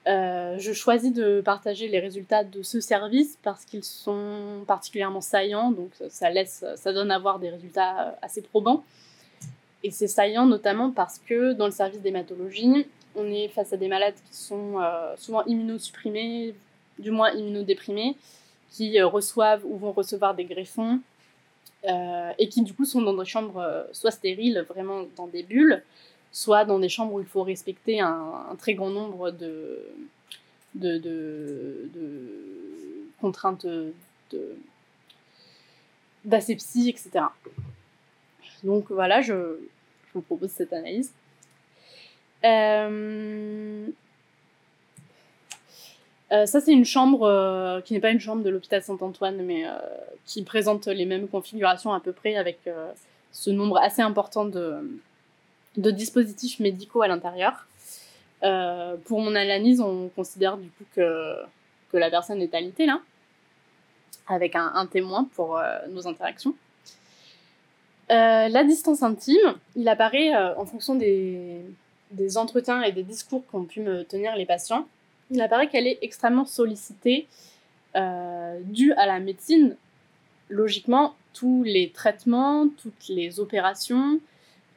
[0.06, 5.72] Euh, je choisis de partager les résultats de ce service parce qu'ils sont particulièrement saillants,
[5.72, 8.82] donc ça, laisse, ça donne à voir des résultats assez probants.
[9.82, 13.88] Et c'est saillant notamment parce que dans le service d'hématologie, on est face à des
[13.88, 16.54] malades qui sont euh, souvent immunosupprimés,
[16.98, 18.16] du moins immunodéprimés,
[18.70, 21.00] qui euh, reçoivent ou vont recevoir des greffons
[22.38, 25.82] et qui du coup sont dans des chambres soit stériles, vraiment dans des bulles,
[26.32, 29.90] soit dans des chambres où il faut respecter un, très grand nombre de,
[33.20, 33.66] contraintes
[36.24, 37.26] d'asepsie, etc.
[38.62, 39.58] Donc voilà, je,
[40.14, 41.12] vous propose cette analyse.
[42.44, 43.86] Euh,
[46.32, 49.64] euh, ça, c'est une chambre euh, qui n'est pas une chambre de l'hôpital Saint-Antoine, mais
[50.26, 52.68] qui présente les mêmes configurations à peu près avec
[53.32, 54.82] ce nombre assez important de,
[55.76, 57.66] de dispositifs médicaux à l'intérieur.
[58.42, 61.36] Euh, pour mon analyse, on considère du coup que,
[61.92, 63.00] que la personne est alitée là,
[64.26, 66.54] avec un, témoin pour euh, nos interactions.
[68.10, 71.60] Euh, la distance intime, il apparaît en fonction des,
[72.10, 74.86] des, entretiens et des discours qu'ont pu me tenir les patients.
[75.30, 77.28] Il apparaît qu'elle est extrêmement sollicitée
[77.94, 79.76] due à la médecine.
[80.48, 84.18] Logiquement, tous les traitements, toutes les opérations,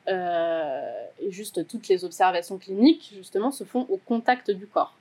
[0.07, 4.93] euh, et juste toutes les observations cliniques, justement, se font au contact du corps.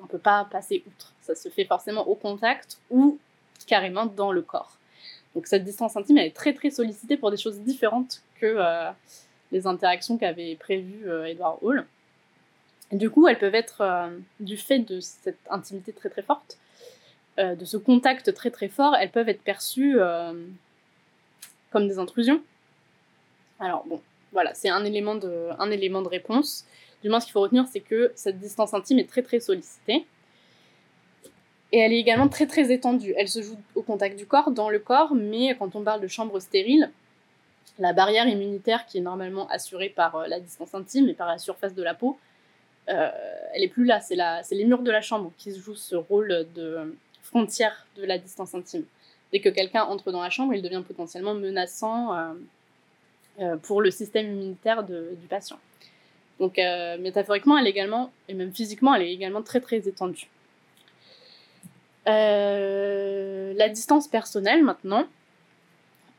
[0.00, 1.12] On ne peut pas passer outre.
[1.20, 3.18] Ça se fait forcément au contact ou
[3.66, 4.78] carrément dans le corps.
[5.34, 8.90] Donc cette distance intime, elle est très très sollicitée pour des choses différentes que euh,
[9.52, 11.86] les interactions qu'avait prévues euh, Edward Hall.
[12.90, 14.10] du coup, elles peuvent être,
[14.40, 16.58] du fait de cette intimité très très forte,
[17.38, 19.98] de ce contact très très fort, elles peuvent être perçues
[21.70, 22.42] comme des intrusions
[23.60, 24.00] alors bon,
[24.32, 26.64] voilà, c'est un élément de, réponse.
[27.02, 30.06] Du moins, ce qu'il faut retenir, c'est que cette distance intime est très très sollicitée.
[31.72, 33.14] Et elle est également très très étendue.
[33.16, 36.08] Elle se joue au contact du corps, dans le corps, mais quand on parle de
[36.08, 36.90] chambre stérile,
[37.78, 41.38] la barrière immunitaire qui est normalement assurée par euh, la distance intime et par la
[41.38, 42.18] surface de la peau,
[42.88, 43.08] euh,
[43.54, 44.00] elle est plus là.
[44.00, 48.54] C'est les murs de la chambre qui jouent ce rôle de frontière de la distance
[48.54, 48.84] intime.
[49.32, 52.32] Dès que quelqu'un entre dans la chambre, il devient potentiellement menaçant euh,
[53.62, 55.58] pour le système immunitaire du patient.
[56.38, 56.58] Donc
[57.00, 60.28] métaphoriquement, elle est également, et même physiquement, elle est également très très étendue.
[62.08, 65.04] Euh, la distance personnelle maintenant,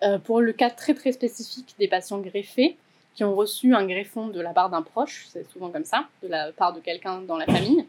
[0.03, 2.77] euh, pour le cas très très spécifique des patients greffés
[3.15, 6.27] qui ont reçu un greffon de la part d'un proche, c'est souvent comme ça, de
[6.27, 7.85] la part de quelqu'un dans la famille,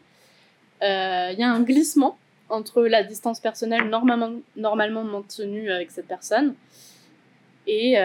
[0.81, 2.17] euh, il y a un glissement
[2.49, 6.55] entre la distance personnelle normalement, normalement maintenue avec cette personne
[7.65, 7.95] et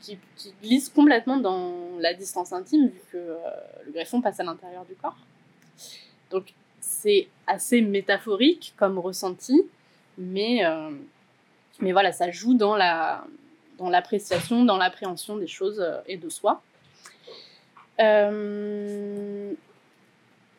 [0.00, 3.36] qui, qui, glisse complètement dans la distance intime vu que
[3.86, 5.16] le greffon passe à l'intérieur du corps.
[6.30, 9.62] Donc c'est assez métaphorique comme ressenti,
[10.18, 10.90] mais, euh,
[11.80, 13.24] mais voilà, ça joue dans la
[13.78, 16.62] dans l'appréciation, dans l'appréhension des choses euh, et de soi.
[18.00, 19.52] Euh,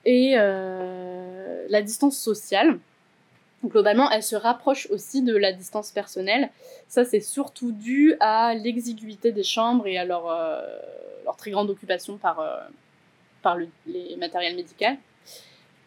[0.04, 2.80] et la distance sociale,
[3.68, 6.50] globalement, elle se rapproche aussi de la distance personnelle.
[6.88, 10.26] Ça, c'est surtout dû à l'exiguïté des chambres et à leur,
[11.24, 12.44] leur très grande occupation par,
[13.42, 14.98] par le, les matériels médicaux.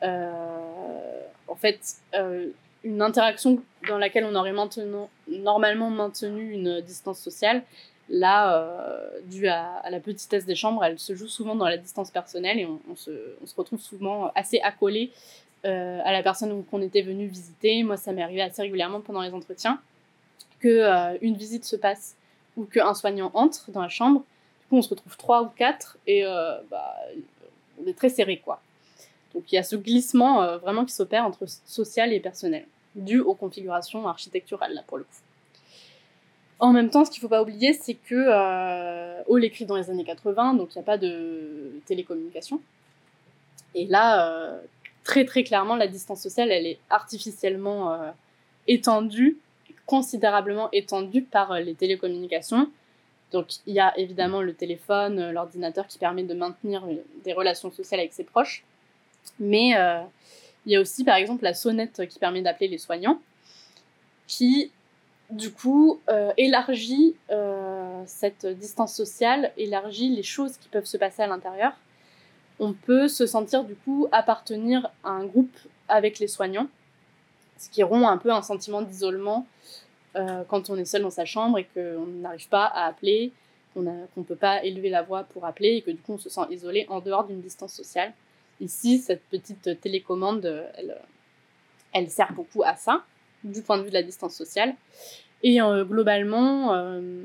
[0.02, 1.80] Euh, en fait,
[2.14, 2.48] euh,
[2.84, 4.54] une interaction dans laquelle on aurait
[5.28, 7.62] normalement maintenu une distance sociale,
[8.08, 12.10] là, euh, dû à, la petitesse des chambres, elle se joue souvent dans la distance
[12.10, 13.10] personnelle et on, se,
[13.56, 15.10] retrouve souvent assez accolé
[15.64, 17.82] à la personne qu'on était venu visiter.
[17.82, 19.80] Moi, ça m'est arrivé assez régulièrement pendant les entretiens
[20.60, 22.16] que une visite se passe
[22.56, 24.20] ou qu'un soignant entre dans la chambre.
[24.60, 26.22] Du coup, on se retrouve trois ou quatre et
[26.70, 26.94] bah,
[27.82, 28.60] on est très serré, quoi.
[29.34, 33.20] Donc il y a ce glissement euh, vraiment qui s'opère entre social et personnel, dû
[33.20, 35.10] aux configurations architecturales, là, pour le coup.
[36.60, 39.76] En même temps, ce qu'il ne faut pas oublier, c'est que euh, Hall écrit dans
[39.76, 42.60] les années 80, donc il n'y a pas de télécommunication.
[43.76, 44.58] Et là, euh,
[45.08, 48.10] très très clairement, la distance sociale, elle est artificiellement euh,
[48.66, 49.38] étendue,
[49.86, 52.70] considérablement étendue par les télécommunications.
[53.32, 56.84] Donc il y a évidemment le téléphone, l'ordinateur qui permet de maintenir
[57.24, 58.64] des relations sociales avec ses proches.
[59.40, 60.02] Mais euh,
[60.66, 63.18] il y a aussi, par exemple, la sonnette qui permet d'appeler les soignants,
[64.26, 64.70] qui,
[65.30, 71.22] du coup, euh, élargit euh, cette distance sociale, élargit les choses qui peuvent se passer
[71.22, 71.72] à l'intérieur.
[72.60, 75.56] On peut se sentir, du coup, appartenir à un groupe
[75.88, 76.68] avec les soignants,
[77.58, 79.46] ce qui rompt un peu un sentiment d'isolement
[80.48, 83.30] quand on est seul dans sa chambre et qu'on n'arrive pas à appeler,
[83.72, 86.28] qu'on ne peut pas élever la voix pour appeler et que du coup on se
[86.28, 88.12] sent isolé en dehors d'une distance sociale.
[88.60, 90.44] Ici, cette petite télécommande,
[90.74, 90.98] elle,
[91.92, 93.04] elle sert beaucoup à ça,
[93.44, 94.74] du point de vue de la distance sociale.
[95.42, 97.24] Et euh, globalement, euh,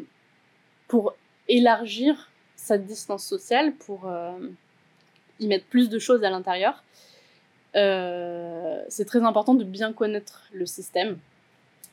[0.87, 1.15] pour
[1.47, 4.09] élargir cette distance sociale, pour
[5.39, 6.83] euh, y mettre plus de choses à l'intérieur,
[7.73, 11.17] c'est très important de bien connaître le système.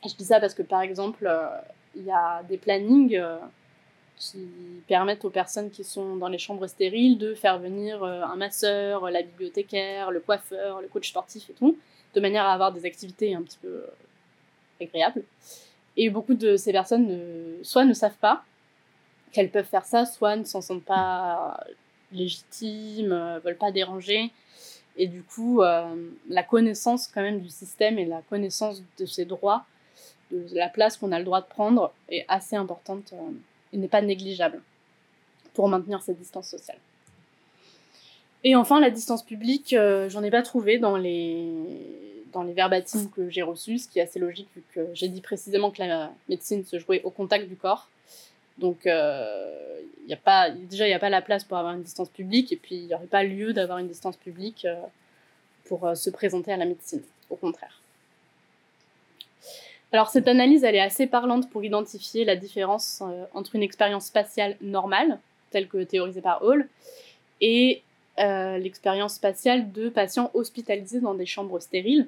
[0.03, 1.31] Et je dis ça parce que, par exemple,
[1.95, 3.19] il y a des plannings
[4.21, 4.47] qui
[4.87, 9.09] permettent aux personnes qui sont dans les chambres stériles de faire venir euh, un masseur,
[9.09, 11.75] la bibliothécaire, le coiffeur, le coach sportif et tout,
[12.13, 13.87] de manière à avoir des activités un petit peu euh,
[14.79, 15.23] agréables.
[15.97, 18.43] Et beaucoup de ces personnes ne, soit ne savent pas
[19.31, 21.59] qu'elles peuvent faire ça, soit ne s'en sentent pas
[22.13, 24.31] légitimes, euh, veulent pas déranger.
[24.97, 29.63] Et du coup, la connaissance quand même du système et la connaissance de ses droits,
[30.31, 33.13] de la place qu'on a le droit de prendre, est assez importante
[33.73, 34.61] il n'est pas négligeable
[35.53, 36.77] pour maintenir cette distance sociale.
[38.43, 41.47] Et enfin, la distance publique, euh, j'en ai pas trouvé dans les,
[42.33, 45.21] dans les verbatims que j'ai reçus, ce qui est assez logique vu que j'ai dit
[45.21, 47.87] précisément que la médecine se jouait au contact du corps.
[48.57, 49.81] Donc, euh,
[50.11, 52.57] a pas, déjà, il n'y a pas la place pour avoir une distance publique, et
[52.57, 54.75] puis il n'y aurait pas lieu d'avoir une distance publique euh,
[55.65, 57.79] pour euh, se présenter à la médecine, au contraire.
[59.93, 64.55] Alors cette analyse, elle est assez parlante pour identifier la différence entre une expérience spatiale
[64.61, 66.69] normale, telle que théorisée par Hall,
[67.41, 67.81] et
[68.17, 72.07] l'expérience spatiale de patients hospitalisés dans des chambres stériles.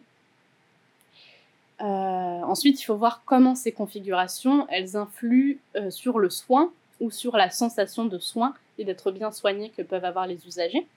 [1.83, 5.57] Euh, ensuite, il faut voir comment ces configurations, elles influent
[5.89, 6.71] sur le soin
[7.01, 10.87] ou sur la sensation de soin et d'être bien soigné que peuvent avoir les usagers.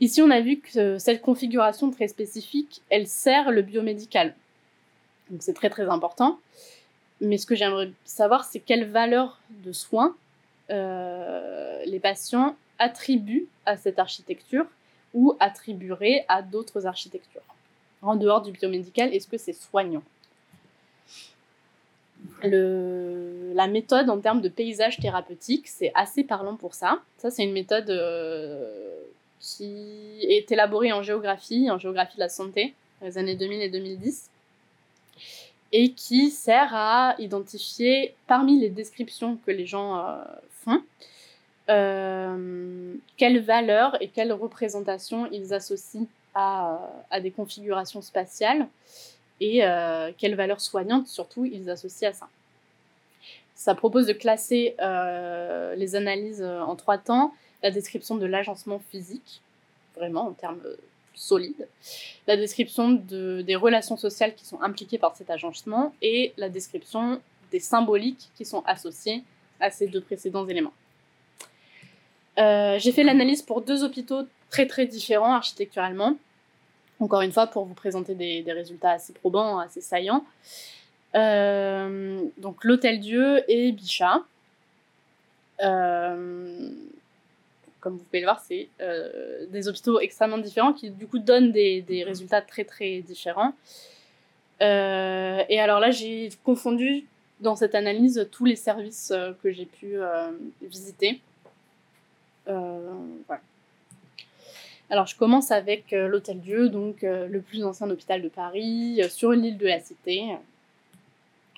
[0.00, 4.34] Ici, on a vu que cette configuration très spécifique, elle sert le biomédical,
[5.28, 6.38] donc c'est très très important.
[7.20, 10.14] Mais ce que j'aimerais savoir, c'est quelle valeur de soins
[10.70, 14.66] les patients attribuent à cette architecture
[15.14, 17.42] ou attribueraient à d'autres architectures.
[18.02, 20.02] En dehors du biomédical, est-ce que c'est soignant?
[22.42, 27.00] La méthode en termes de paysage thérapeutique, c'est assez parlant pour ça.
[27.18, 28.98] Ça, c'est une méthode euh,
[29.40, 33.68] qui est élaborée en géographie, en géographie de la santé, dans les années 2000 et
[33.68, 34.30] 2010,
[35.72, 40.16] et qui sert à identifier parmi les descriptions que les gens euh,
[40.64, 40.82] font,
[41.70, 46.06] euh, quelles valeurs et quelles représentations ils associent
[46.38, 48.68] à, des configurations spatiales
[49.40, 52.28] et euh, quelles valeurs soignantes surtout ils associent à ça.
[53.54, 59.40] Ça propose de classer euh, les analyses en trois temps, la description de l'agencement physique,
[59.96, 60.62] vraiment en termes
[61.14, 61.66] solides,
[62.28, 67.20] la description de, des relations sociales qui sont impliquées par cet agencement et la description
[67.50, 69.24] des symboliques qui sont associées
[69.58, 70.72] à ces deux précédents éléments.
[72.38, 76.16] Euh, j'ai fait l'analyse pour deux hôpitaux très très différents architecturalement
[77.00, 80.24] encore une fois pour vous présenter des, résultats assez probants, assez saillants.
[81.14, 84.22] Euh, donc l'Hôtel Dieu et Bichat.
[85.62, 86.70] Euh,
[87.80, 91.52] comme vous pouvez le voir, c'est euh, des hôpitaux extrêmement différents qui du coup donnent
[91.52, 93.52] des, des résultats très très différents.
[94.60, 97.06] et alors là, j'ai confondu
[97.40, 99.96] dans cette analyse tous les services que j'ai pu
[100.62, 101.20] visiter.
[102.46, 103.40] voilà.
[104.90, 109.02] Alors, je commence avec euh, l'Hôtel Dieu, donc euh, le plus ancien hôpital de Paris,
[109.02, 110.24] euh, sur l'île de la Cité.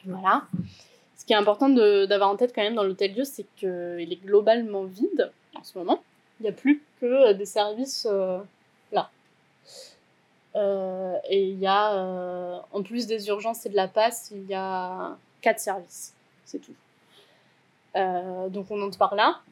[0.04, 0.42] Voilà.
[1.16, 4.24] Ce qui est important d'avoir en tête quand même dans l'Hôtel Dieu, c'est qu'il est
[4.24, 6.02] globalement vide en ce moment.
[6.40, 8.08] Il n'y a plus que des services
[8.90, 9.10] là.
[11.28, 15.18] et il y a, en plus des urgences et de la passe, il y a
[15.42, 16.14] quatre services.
[16.46, 16.74] C'est tout.
[17.94, 19.42] donc on entre par là.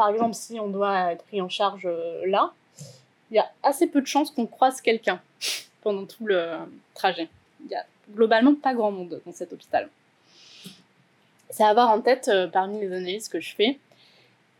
[0.00, 2.54] Par exemple, si on doit être pris en charge euh, là,
[3.30, 5.20] il y a assez peu de chances qu'on croise quelqu'un
[5.82, 6.52] pendant tout le
[6.94, 7.28] trajet.
[7.66, 7.84] Il y a
[8.14, 9.90] globalement pas grand monde dans cet hôpital.
[11.50, 13.78] C'est à avoir en tête euh, parmi les analyses que je fais,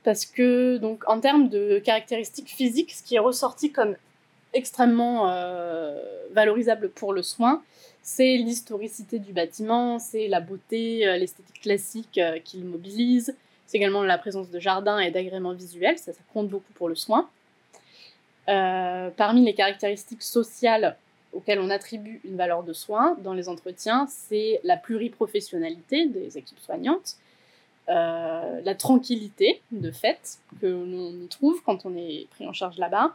[0.05, 3.97] parce que donc en termes de caractéristiques physiques, ce qui est ressorti comme
[4.53, 5.99] extrêmement euh,
[6.32, 7.62] valorisable pour le soin,
[8.03, 13.34] c'est l'historicité du bâtiment, c'est la beauté, l'esthétique classique qu'il mobilise,
[13.71, 17.31] c'est également la présence de jardins et d'agréments visuels, ça, compte beaucoup pour le soin.
[18.49, 20.97] Euh, parmi les caractéristiques sociales
[21.33, 26.59] auxquelles on attribue une valeur de soin dans les entretiens, c'est la pluriprofessionnalité des équipes
[26.59, 27.14] soignantes,
[27.89, 32.77] euh, la tranquillité de fait que l'on y trouve quand on est pris en charge
[32.77, 33.14] là-bas,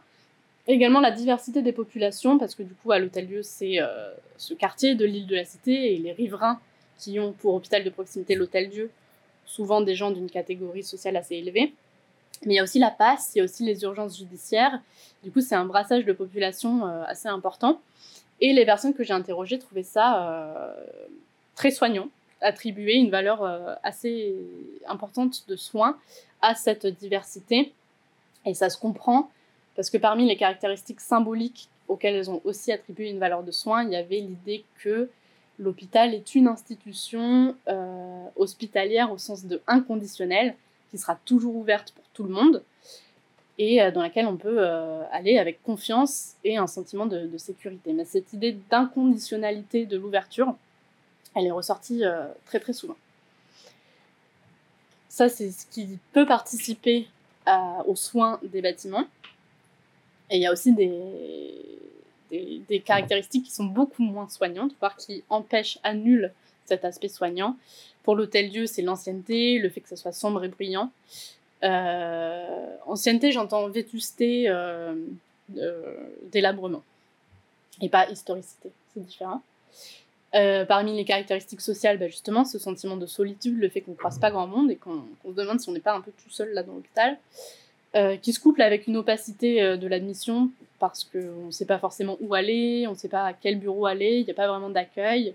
[0.68, 4.94] également la diversité des populations, parce que du coup à l'Hôtel-Dieu c'est euh, ce quartier
[4.94, 6.58] de l'île de la Cité et les riverains
[6.96, 8.90] qui ont pour hôpital de proximité l'Hôtel-Dieu
[9.46, 11.72] souvent des gens d'une catégorie sociale assez élevée.
[12.44, 14.80] Mais il y a aussi la passe, il y a aussi les urgences judiciaires.
[15.22, 17.80] Du coup, c'est un brassage de population euh, assez important.
[18.40, 20.74] Et les personnes que j'ai interrogées trouvaient ça euh,
[21.54, 22.08] très soignant,
[22.42, 24.34] attribuer une valeur euh, assez
[24.86, 25.96] importante de soins
[26.42, 27.72] à cette diversité.
[28.44, 29.30] Et ça se comprend
[29.74, 33.84] parce que parmi les caractéristiques symboliques auxquelles elles ont aussi attribué une valeur de soins,
[33.84, 35.08] il y avait l'idée que
[35.58, 40.54] l'hôpital est une institution euh, hospitalière au sens de inconditionnel,
[40.90, 42.62] qui sera toujours ouverte pour tout le monde
[43.58, 47.92] et euh, dans laquelle on peut euh, aller avec confiance et un sentiment de, sécurité.
[47.92, 50.54] Mais cette idée d'inconditionnalité de l'ouverture,
[51.34, 52.02] elle est ressortie
[52.46, 52.96] très très souvent.
[55.10, 57.08] Ça, c'est ce qui peut participer
[57.86, 59.06] aux soins des bâtiments.
[60.30, 61.75] Et il y a aussi des,
[62.30, 66.32] des, caractéristiques qui sont beaucoup moins soignantes, voire qui empêchent, annulent
[66.64, 67.56] cet aspect soignant.
[68.02, 70.90] Pour l'hôtel Dieu, c'est l'ancienneté, le fait que ça soit sombre et bruyant.
[71.62, 74.94] Euh, ancienneté, j'entends vétusté euh,
[76.30, 76.82] délabrement,
[77.80, 79.42] et pas historicité, c'est différent.
[80.34, 83.96] Euh, parmi les caractéristiques sociales, bah, justement, ce sentiment de solitude, le fait qu'on ne
[83.96, 86.30] croise pas grand monde et qu'on se demande si on n'est pas un peu tout
[86.30, 87.16] seul là dans l'hôpital.
[87.94, 91.78] Euh, qui se couple avec une opacité euh, de l'admission parce qu'on ne sait pas
[91.78, 94.48] forcément où aller, on ne sait pas à quel bureau aller, il n'y a pas
[94.48, 95.34] vraiment d'accueil.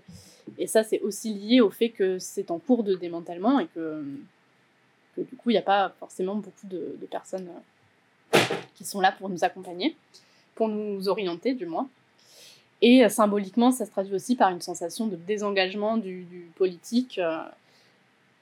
[0.58, 4.04] Et ça, c'est aussi lié au fait que c'est en cours de démantèlement et que,
[5.16, 7.48] du coup, il n'y a pas forcément beaucoup de, personnes
[8.34, 8.38] euh,
[8.76, 9.96] qui sont là pour nous accompagner,
[10.54, 11.88] pour nous orienter du moins.
[12.80, 17.20] Et symboliquement, ça se traduit aussi par une sensation de désengagement du politique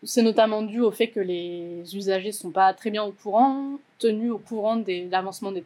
[0.03, 3.78] c'est notamment dû au fait que les usagers ne sont pas très bien au courant,
[3.98, 5.62] tenus au courant de l'avancement des,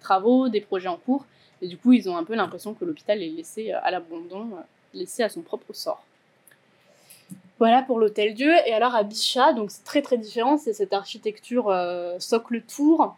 [0.00, 1.24] travaux, des projets en cours,
[1.62, 4.50] et du coup ils ont un peu l'impression que l'hôpital est laissé à l'abandon,
[4.94, 6.04] laissé à son propre sort.
[7.58, 8.52] Voilà pour l'hôtel Dieu.
[8.66, 11.74] Et alors à Bichat, donc c'est très très différent, c'est cette architecture
[12.18, 13.16] socle tour.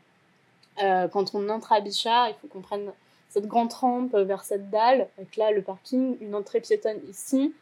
[0.79, 2.93] quand on entre à Bichat, il faut qu'on prenne
[3.29, 7.53] cette grande rampe vers cette dalle, avec là le parking, une entrée piétonne ici.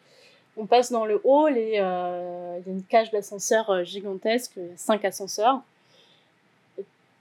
[0.58, 4.58] On passe dans le hall et euh, il y a une cage d'ascenseur euh, gigantesque,
[4.76, 5.60] cinq ascenseurs.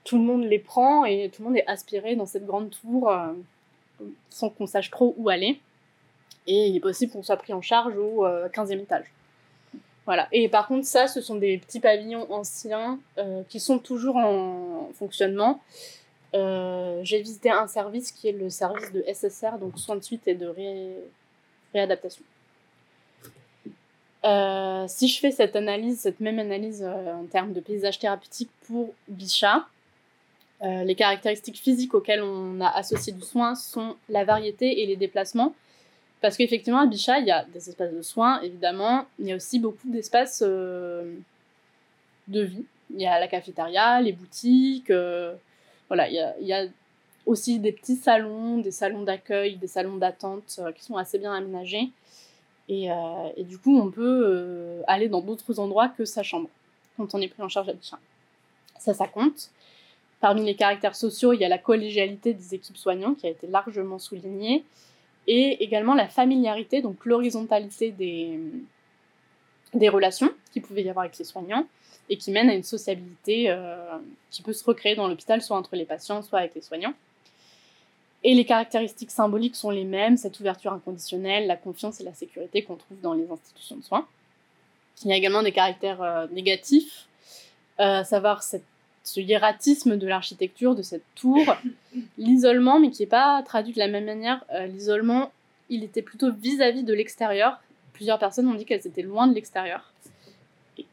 [0.04, 3.10] tout le monde les prend et tout le monde est aspiré dans cette grande tour
[3.10, 3.26] euh,
[4.30, 5.60] sans qu'on sache trop où aller.
[6.46, 9.06] Et il est possible qu'on soit pris en charge au 15e étage.
[10.04, 10.28] Voilà.
[10.30, 13.00] Et par contre, ça, ce sont des petits pavillons anciens
[13.48, 15.60] qui sont toujours en fonctionnement.
[16.32, 20.36] J'ai visité un service qui est le service de SSR, donc soins de suite et
[20.36, 20.54] de
[21.74, 22.22] réadaptation.
[24.26, 28.50] Euh, si je fais cette analyse, cette même analyse euh, en termes de paysage thérapeutique
[28.66, 29.66] pour Bichat,
[30.62, 34.96] euh, les caractéristiques physiques auxquelles on a associé du soin sont la variété et les
[34.96, 35.54] déplacements.
[36.20, 39.36] Parce qu'effectivement, à Bichat, il y a des espaces de soins, évidemment, il y a
[39.36, 41.20] aussi beaucoup d'espaces de
[42.26, 42.64] vie.
[42.94, 44.90] Il y a la cafétéria, les boutiques,
[45.88, 46.64] voilà, il y, a, il y, a,
[47.26, 51.90] aussi des petits salons, des salons d'accueil, des salons d'attente qui sont assez bien aménagés.
[52.68, 52.94] Et, euh,
[53.36, 56.48] et, du coup, on peut euh, aller dans d'autres endroits que sa chambre
[56.96, 57.98] quand on est pris en charge à Bichat.
[58.78, 59.50] Ça, ça compte.
[60.20, 63.46] Parmi les caractères sociaux, il y a la collégialité des équipes soignantes qui a été
[63.46, 64.64] largement soulignée,
[65.26, 68.38] et également la familiarité, donc l'horizontalité des,
[69.74, 71.66] des relations qu'il pouvait y avoir avec les soignants,
[72.08, 73.98] et qui mène à une sociabilité euh,
[74.30, 76.94] qui peut se recréer dans l'hôpital, soit entre les patients, soit avec les soignants.
[78.28, 82.62] Et les caractéristiques symboliques sont les mêmes, cette ouverture inconditionnelle, la confiance et la sécurité
[82.62, 84.04] qu'on trouve dans les institutions de soins.
[85.04, 87.06] Il y a également des caractères euh, négatifs,
[87.78, 91.54] euh, à savoir ce hiératisme de l'architecture de cette tour,
[92.18, 94.44] l'isolement, mais qui n'est pas traduit de la même manière.
[94.52, 95.30] Euh, l'isolement,
[95.68, 97.60] il était plutôt vis-à-vis de l'extérieur.
[97.92, 99.92] Plusieurs personnes ont dit qu'elles étaient loin de l'extérieur
[100.78, 100.86] et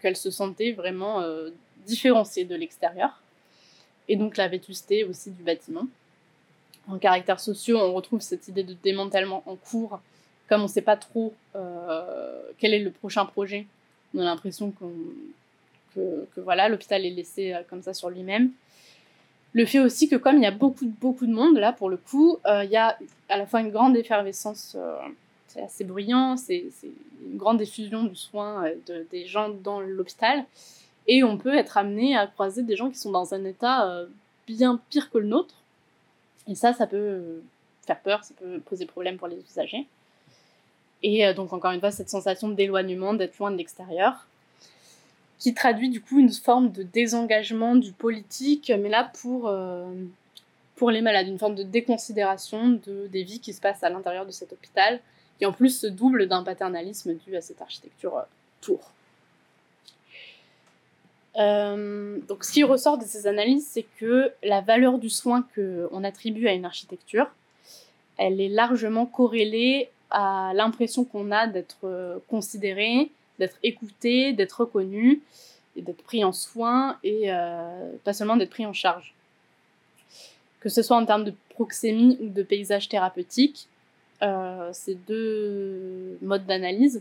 [0.00, 1.22] qu'elles se sentaient vraiment
[1.86, 3.20] différenciées de l'extérieur
[4.08, 5.86] et donc la vétusté aussi du bâtiment.
[6.88, 10.00] En caractères sociaux, on retrouve cette idée de démantèlement en cours.
[10.48, 13.66] Comme on ne sait pas trop euh, quel est le prochain projet,
[14.14, 18.50] on a l'impression que, voilà, l'hôpital est laissé euh, comme ça sur lui-même.
[19.52, 21.98] Le fait aussi que comme il y a beaucoup, beaucoup de monde, là, pour le
[21.98, 22.96] coup, euh, il y a
[23.28, 24.76] à la fois une grande effervescence,
[25.48, 26.64] c'est assez bruyant, c'est
[27.22, 28.64] une grande diffusion du soin
[29.10, 30.44] des gens dans l'hôpital,
[31.08, 34.06] et on peut être amené à croiser des gens qui sont dans un état euh,
[34.46, 35.54] bien pire que le nôtre.
[36.46, 37.42] Et ça, ça peut
[37.86, 39.86] faire peur, ça peut poser problème pour les usagers.
[41.02, 44.26] Et euh, donc, encore une fois, cette sensation d'éloignement, d'être loin de l'extérieur,
[45.38, 49.90] qui traduit du coup une forme de désengagement du politique, mais là pour, euh,
[50.76, 54.26] pour les malades, une forme de déconsidération de, des vies qui se passent à l'intérieur
[54.26, 55.00] de cet hôpital,
[55.38, 58.24] qui en plus se double d'un paternalisme dû à cette architecture
[58.60, 58.90] tour.
[61.38, 66.04] Euh, donc, ce qui ressort de ces analyses, c'est que la valeur du soin qu'on
[66.04, 67.28] attribue à une architecture,
[68.16, 75.20] elle est largement corrélée à l'impression qu'on a d'être euh, considéré, d'être écouté, d'être reconnu,
[75.76, 79.14] d'être pris en soin, et euh, pas seulement d'être pris en charge.
[80.60, 83.68] Que ce soit en termes de proxémie ou de paysage thérapeutique,
[84.72, 87.00] ces deux modes d'analyse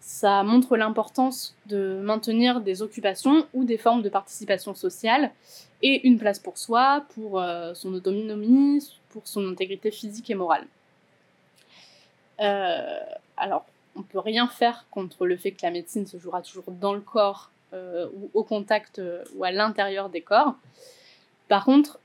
[0.00, 5.30] ça montre l'importance de maintenir des occupations ou des formes de participation sociale
[5.82, 10.66] et une place pour soi, pour euh, son autonomie, pour son intégrité physique et morale.
[12.40, 12.98] Euh,
[13.36, 16.94] alors, on peut rien faire contre le fait que la médecine se jouera toujours dans
[16.94, 19.02] le corps euh, ou au contact
[19.36, 20.54] ou à l'intérieur des corps.
[21.48, 21.98] Par contre,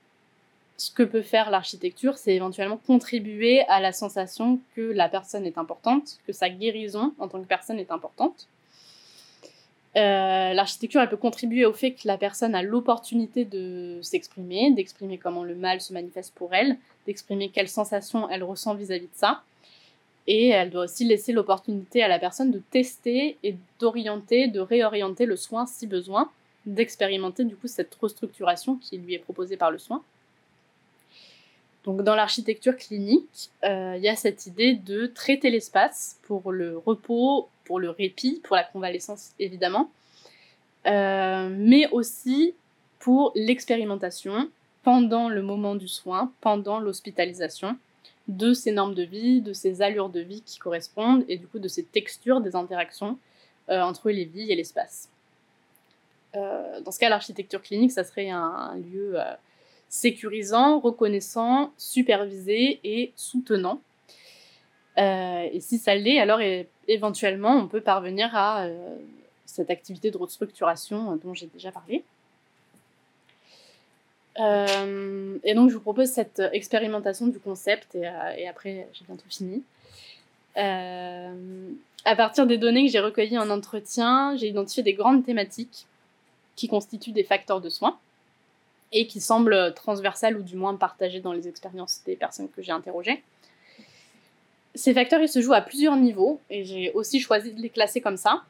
[0.78, 5.58] ce que peut faire l'architecture, c'est éventuellement contribuer à la sensation que la personne est
[5.58, 8.48] importante, que sa guérison en tant que personne est importante.
[9.96, 15.18] Euh, l'architecture, elle peut contribuer au fait que la personne a l'opportunité de s'exprimer, d'exprimer
[15.18, 19.44] comment le mal se manifeste pour elle, d'exprimer quelles sensations elle ressent vis-à-vis de ça.
[20.28, 25.26] Et elle doit aussi laisser l'opportunité à la personne de tester et d'orienter, de réorienter
[25.26, 26.30] le soin si besoin,
[26.66, 30.04] d'expérimenter du coup cette restructuration qui lui est proposée par le soin.
[31.86, 36.80] Donc dans l'architecture clinique, euh, il y a cette idée de traiter l'espace pour le
[36.80, 39.92] repos, pour le répit, pour la convalescence évidemment,
[40.88, 42.56] euh, mais aussi
[43.00, 44.50] pour l'expérimentation
[44.82, 47.78] pendant le moment du soin, pendant l'hospitalisation,
[48.28, 51.60] de ces normes de vie, de ces allures de vie qui correspondent et du coup
[51.60, 53.20] de ces textures des interactions
[53.70, 55.10] euh, entre les vies et l'espace.
[56.34, 59.18] dans ce cas, l'architecture clinique, ça serait un lieu
[59.90, 63.82] sécurisant, reconnaissant, supervisé et soutenant.
[64.98, 66.40] Euh, et si ça l'est, alors
[66.88, 68.68] éventuellement, on peut parvenir à
[69.46, 72.04] cette activité de restructuration dont j'ai déjà parlé.
[74.38, 79.64] et donc, je vous propose cette expérimentation du concept, et, et après, j'ai bientôt fini.
[80.56, 85.88] à partir des données que j'ai recueillies en entretien, j'ai identifié des grandes thématiques
[86.56, 87.98] qui constituent des facteurs de soins
[88.92, 92.72] et qui semblent transversales ou du moins partagées dans les expériences des personnes que j'ai
[92.72, 93.24] interrogées.
[94.74, 98.02] Ces facteurs, ils se jouent à plusieurs niveaux et j'ai aussi choisi de les classer
[98.02, 98.44] comme ça.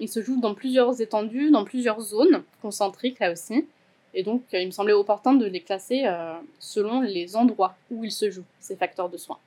[0.00, 3.66] Ils se jouent dans plusieurs étendues, dans plusieurs zones concentriques là aussi.
[4.14, 8.12] Et donc, il me semblait opportun de les classer euh, selon les endroits où ils
[8.12, 9.38] se jouent, ces facteurs de soins.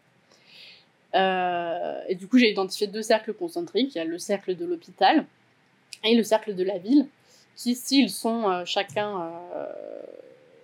[1.15, 3.95] Euh, et du coup, j'ai identifié deux cercles concentriques.
[3.95, 5.25] Il y a le cercle de l'hôpital
[6.03, 7.07] et le cercle de la ville,
[7.55, 9.21] qui, s'ils sont euh, chacun,
[9.55, 9.65] euh,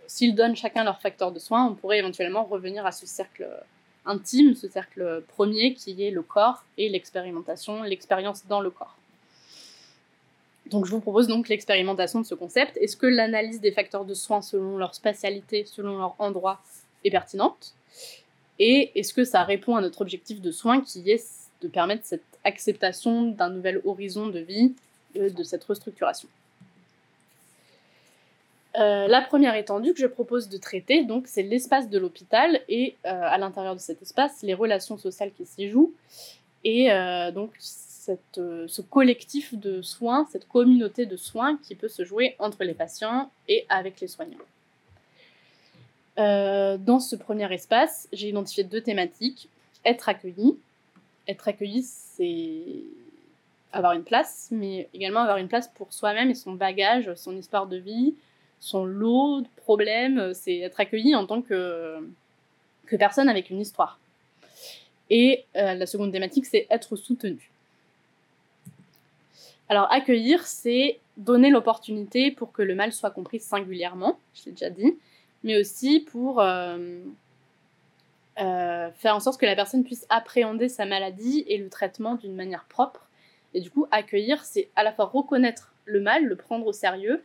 [0.07, 3.47] s'ils donnent chacun leur facteur de soins, on pourrait éventuellement revenir à ce cercle
[4.05, 8.95] intime, ce cercle premier qui est le corps et l'expérimentation, l'expérience dans le corps.
[10.69, 12.77] Donc je vous propose donc l'expérimentation de ce concept.
[12.77, 16.61] Est-ce que l'analyse des facteurs de soins selon leur spatialité, selon leur endroit
[17.03, 17.73] est pertinente?
[18.59, 21.23] Et est-ce que ça répond à notre objectif de soins qui est
[21.61, 24.73] de permettre cette acceptation d'un nouvel horizon de vie,
[25.15, 26.27] de cette restructuration?
[28.77, 32.95] Euh, la première étendue que je propose de traiter, donc, c'est l'espace de l'hôpital et
[33.05, 35.93] euh, à l'intérieur de cet espace, les relations sociales qui s'y jouent
[36.63, 42.35] et euh, donc ce collectif de soins, cette communauté de soins qui peut se jouer
[42.39, 44.37] entre les patients et avec les soignants.
[46.15, 49.49] dans ce premier espace, j'ai identifié deux thématiques
[49.87, 50.57] être accueilli.
[51.27, 52.83] Être accueilli, c'est
[53.73, 57.67] avoir une place, mais également avoir une place pour soi-même et son bagage, son histoire
[57.67, 58.15] de vie,
[58.59, 61.97] son lot de problèmes, euh, c'est être accueilli en tant que,
[62.97, 63.99] personne avec une histoire.
[65.09, 67.51] Et euh, la seconde thématique, c'est être soutenu.
[69.69, 74.69] Alors accueillir, c'est donner l'opportunité pour que le mal soit compris singulièrement, je l'ai déjà
[74.69, 74.97] dit,
[75.43, 77.01] mais aussi pour euh,
[78.35, 82.65] faire en sorte que la personne puisse appréhender sa maladie et le traitement d'une manière
[82.65, 83.07] propre.
[83.53, 87.23] Et du coup, accueillir, c'est à la fois reconnaître le mal, le prendre au sérieux,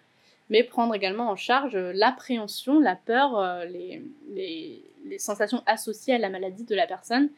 [0.53, 4.03] mais prendre également en charge euh, l'appréhension, la peur, euh, les,
[5.19, 7.31] sensations associées à la maladie de la personne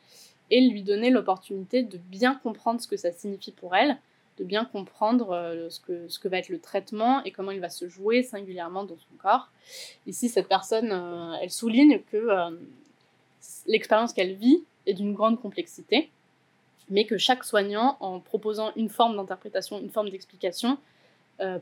[0.51, 3.97] et lui donner l'opportunité de bien comprendre ce que ça signifie pour elle,
[4.39, 7.61] de bien comprendre euh, ce, que, ce que va être le traitement et comment il
[7.61, 9.49] va se jouer singulièrement dans son corps.
[10.07, 10.93] Ici, cette personne,
[11.41, 12.29] elle souligne que
[13.67, 16.11] l'expérience qu'elle vit est d'une grande complexité,
[16.91, 20.79] mais que chaque soignant, en proposant une forme d'interprétation, une forme d'explication,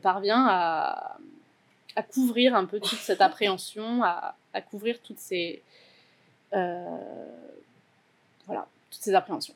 [0.01, 1.17] parvient à,
[1.95, 4.35] à couvrir un peu toute cette appréhension, à,
[4.69, 5.61] couvrir toutes ces,
[6.53, 6.85] euh,
[8.45, 9.55] voilà, toutes ces appréhensions.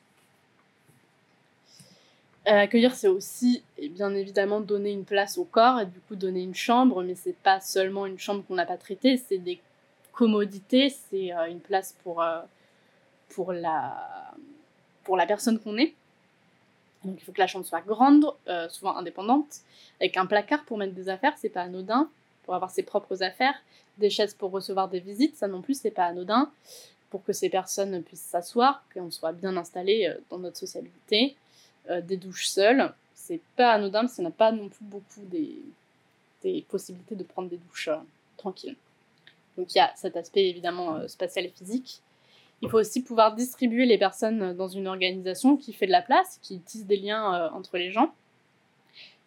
[2.47, 6.15] Euh, accueillir, c'est aussi, et bien évidemment, donner une place au corps et du coup
[6.15, 9.59] donner une chambre, mais c'est pas seulement une chambre qu'on n'a pas traitée, c'est des
[10.13, 12.23] commodités, c'est euh, une place pour,
[13.29, 14.33] pour, la,
[15.03, 15.93] pour la personne qu'on est.
[17.03, 18.33] Donc il faut que la chambre soit grande,
[18.69, 19.57] souvent indépendante,
[19.99, 22.09] avec un placard pour mettre des affaires, c'est pas anodin
[22.47, 23.61] pour avoir ses propres affaires,
[23.97, 26.49] des chaises pour recevoir des visites, ça non plus c'est pas anodin,
[27.09, 31.35] pour que ces personnes puissent s'asseoir, qu'on soit bien installé euh, dans notre sociabilité,
[31.89, 35.57] euh, des douches seules, c'est pas anodin parce qu'on n'a pas non plus beaucoup des,
[36.41, 37.97] des, possibilités de prendre des douches euh,
[38.37, 38.77] tranquilles.
[39.57, 42.01] Donc il y a cet aspect évidemment spatial et physique.
[42.61, 46.39] Il faut aussi pouvoir distribuer les personnes dans une organisation qui fait de la place,
[46.41, 48.13] qui tisse des liens entre les gens.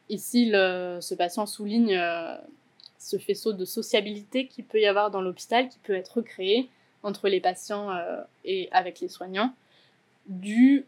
[0.08, 2.00] Ici, le, ce patient souligne
[3.00, 6.68] ce faisceau de sociabilité qu'il peut y avoir dans l'hôpital, qui peut être recréé
[7.02, 9.54] entre les patients euh, et avec les soignants,
[10.26, 10.84] dû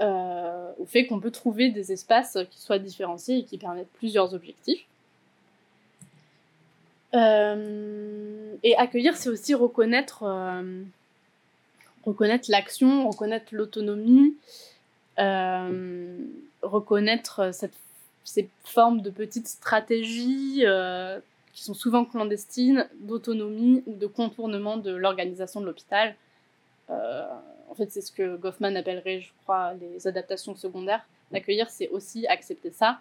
[0.00, 4.34] euh, au fait qu'on peut trouver des espaces qui soient différenciés et qui permettent plusieurs
[4.34, 4.84] objectifs.
[7.14, 10.24] Euh, et accueillir, c'est aussi reconnaître,
[12.48, 14.34] l'action, reconnaître l'autonomie,
[16.62, 17.52] reconnaître
[18.24, 20.64] ces formes de petites stratégies
[21.52, 26.16] qui sont souvent clandestines, d'autonomie ou de contournement de l'organisation de l'hôpital.
[26.90, 27.24] Euh,
[27.68, 31.06] en fait, c'est ce que Goffman appellerait, je crois, les adaptations secondaires.
[31.30, 33.00] D'accueillir, c'est aussi accepter ça.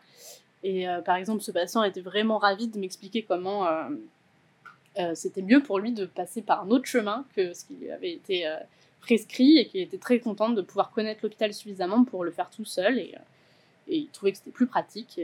[0.63, 5.63] Et euh, par exemple, ce patient était vraiment ravi de m'expliquer comment euh, c'était mieux
[5.63, 8.45] pour lui de passer par un autre chemin que ce qui lui avait été
[8.99, 12.65] prescrit et qu'il était très content de pouvoir connaître l'hôpital suffisamment pour le faire tout
[12.65, 12.99] seul.
[12.99, 13.15] Et,
[13.87, 15.19] il trouvait que c'était plus pratique.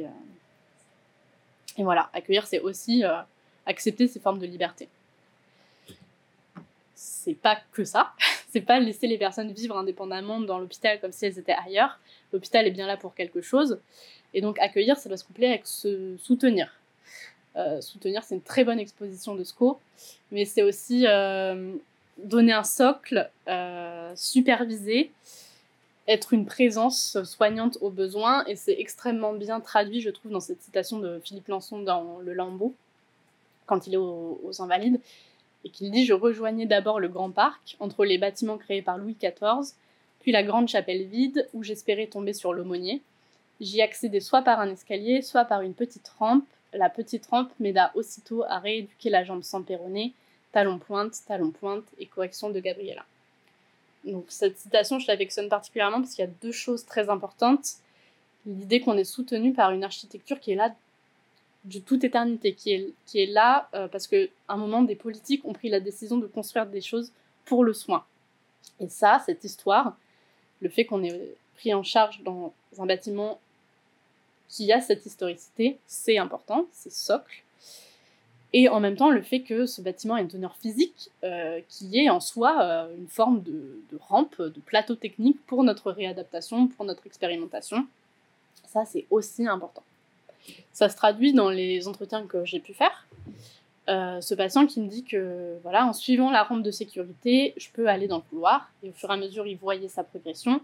[1.78, 3.18] Et voilà, accueillir, c'est aussi euh,
[3.66, 4.90] accepter ces formes de liberté.
[6.96, 8.14] C'est pas que ça,
[8.50, 12.00] c'est pas laisser les personnes vivre indépendamment dans l'hôpital comme si elles étaient ailleurs.
[12.34, 13.80] L'hôpital est bien là pour quelque chose.
[14.34, 16.74] Et donc accueillir, ça doit se coupler avec se soutenir.
[17.56, 19.80] Euh, soutenir, c'est une très bonne exposition de SCO,
[20.32, 21.74] mais c'est aussi euh,
[22.18, 23.30] donner un socle,
[24.16, 25.12] superviser,
[26.08, 30.62] être une présence soignante aux besoins, et c'est extrêmement bien traduit, je trouve, dans cette
[30.62, 32.74] citation de Philippe Lançon dans Le Lambeau,
[33.66, 35.02] quand il est aux, Invalides,
[35.66, 39.18] et qu'il dit Je rejoignais d'abord le grand parc, entre les bâtiments créés par Louis
[39.20, 39.74] XIV,
[40.22, 43.02] puis la grande chapelle vide, où j'espérais tomber sur l'aumônier.
[43.60, 46.46] J'y accédais soit par un escalier, soit par une petite rampe.
[46.74, 50.14] La petite rampe m'aida aussitôt à rééduquer la jambe sans péroné,
[50.52, 53.06] talon pointe, talon pointe et correction de Gabriella.
[54.04, 57.74] Donc cette citation, je l'affectionne particulièrement parce qu'il y a deux choses très importantes.
[58.46, 60.74] L'idée qu'on est soutenu par une architecture qui est là
[61.66, 65.44] de toute éternité, qui est, qui est là euh, parce qu'à un moment, des politiques
[65.44, 67.12] ont pris la décision de construire des choses
[67.44, 68.06] pour le soin.
[68.80, 69.98] Et ça, cette histoire,
[70.62, 73.40] le fait qu'on ait pris en charge dans un bâtiment
[74.48, 77.44] qui a cette historicité, c'est important, c'est socle.
[78.54, 82.00] Et en même temps, le fait que ce bâtiment ait une teneur physique euh, qui
[82.00, 86.86] est en soi euh, une forme de, rampe, de plateau technique pour notre réadaptation, pour
[86.86, 87.86] notre expérimentation.
[88.68, 89.84] Ça, c'est aussi important.
[90.72, 93.08] Ça se traduit dans les entretiens que j'ai pu faire.
[93.90, 97.68] Euh, ce patient qui me dit que, voilà, en suivant la rampe de sécurité, je
[97.74, 98.72] peux aller dans le couloir.
[98.82, 100.62] Et au fur et à mesure, il voyait sa progression.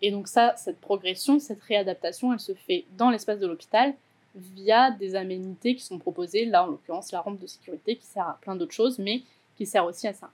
[0.00, 3.94] Et donc ça, cette progression, cette réadaptation, elle se fait dans l'espace de l'hôpital
[4.38, 8.26] via des aménités qui sont proposées, là en l'occurrence la rampe de sécurité qui sert
[8.26, 9.22] à plein d'autres choses, mais
[9.56, 10.30] qui sert aussi à ça.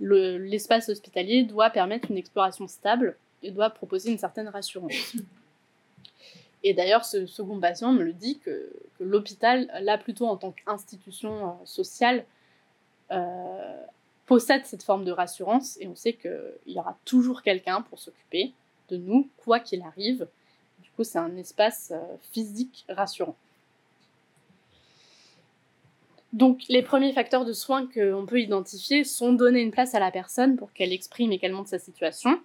[0.00, 5.16] L'espace hospitalier doit permettre une exploration stable et doit proposer une certaine rassurance.
[6.64, 11.48] Et d'ailleurs, ce second patient me le dit que, l'hôpital, là plutôt en tant qu'institution
[11.48, 12.24] euh, sociale,
[13.12, 13.82] euh,
[14.26, 18.52] possède cette forme de rassurance et on sait qu'il y aura toujours quelqu'un pour s'occuper,
[18.90, 20.26] de nous, quoi qu'il arrive.
[21.04, 23.36] C'est un espace euh, physique rassurant.
[26.32, 30.10] Donc, les premiers facteurs de soins qu'on peut identifier sont donner une place à la
[30.10, 32.38] personne pour qu'elle exprime et qu'elle montre sa situation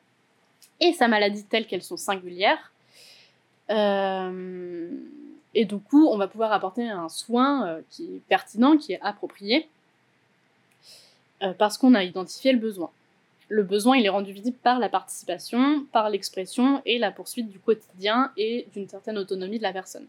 [0.80, 2.72] et sa maladie telle qu'elles sont singulières.
[3.70, 4.90] Euh,
[5.54, 9.02] et du coup, on va pouvoir apporter un soin euh, qui est pertinent, qui est
[9.02, 9.68] approprié,
[11.58, 12.90] parce qu'on a identifié le besoin
[13.54, 18.32] le besoin est rendu visible par la participation, par l'expression et la poursuite du quotidien
[18.36, 20.08] et d'une certaine autonomie de la personne.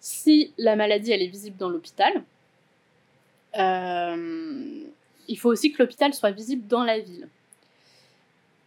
[0.00, 2.24] Si la maladie est visible dans l'hôpital,
[3.56, 4.82] euh,
[5.28, 7.28] il faut aussi que l'hôpital soit visible dans la ville.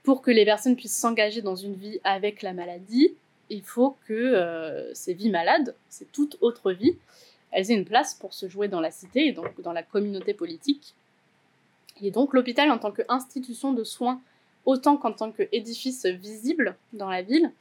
[0.03, 3.13] Pour que les personnes puissent s'engager dans une vie avec la maladie,
[3.49, 6.95] il faut que euh, ces vies malades, ces toute autre vie,
[7.51, 10.33] elles aient une place pour se jouer dans la cité et donc dans la communauté
[10.33, 10.95] politique
[12.01, 14.21] et donc l'hôpital en tant qu'institution de soins,
[14.65, 17.51] autant qu'en tant qu'édifice visible dans la ville,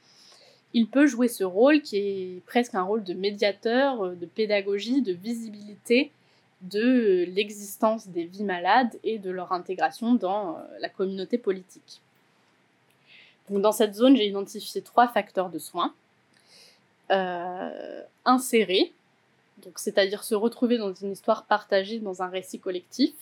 [0.73, 5.03] il peut jouer ce rôle qui est presque un rôle de médiateur, euh, de pédagogie,
[5.03, 6.13] de visibilité
[6.61, 12.01] de l'existence des vies malades et de leur intégration dans euh, la communauté politique.
[13.49, 15.93] Dans cette zone, j'ai identifié trois facteurs de soins.
[17.11, 18.93] Euh, insérer,
[19.75, 23.13] c'est-à-dire se retrouver dans une histoire partagée, dans un récit collectif.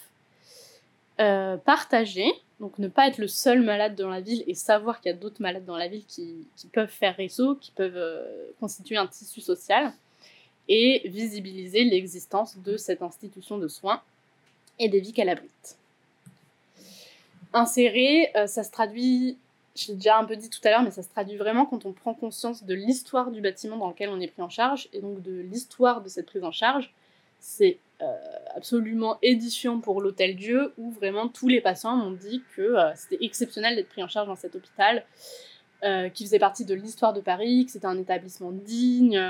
[1.20, 5.10] Euh, partager, donc ne pas être le seul malade dans la ville et savoir qu'il
[5.10, 8.24] y a d'autres malades dans la ville qui, peuvent faire réseau, qui peuvent euh,
[8.60, 9.92] constituer un tissu social,
[10.68, 14.00] et visibiliser l'existence de cette institution de soins
[14.78, 15.76] et des vies qu'elle abrite.
[17.52, 19.38] Insérer, euh, ça se traduit,
[19.74, 21.84] je l'ai déjà un peu dit tout à l'heure, mais ça se traduit vraiment quand
[21.84, 25.00] on prend conscience de l'histoire du bâtiment dans lequel on est pris en charge, et
[25.00, 26.92] donc de l'histoire de cette prise en charge.
[27.40, 27.78] C'est
[28.54, 33.24] absolument édifiant pour l'Hôtel Dieu, où vraiment tous les patients m'ont dit que euh, c'était
[33.24, 35.04] exceptionnel d'être pris en charge dans cet hôpital,
[35.84, 39.20] euh, qui faisait partie de l'histoire de Paris, que c'était un établissement digne.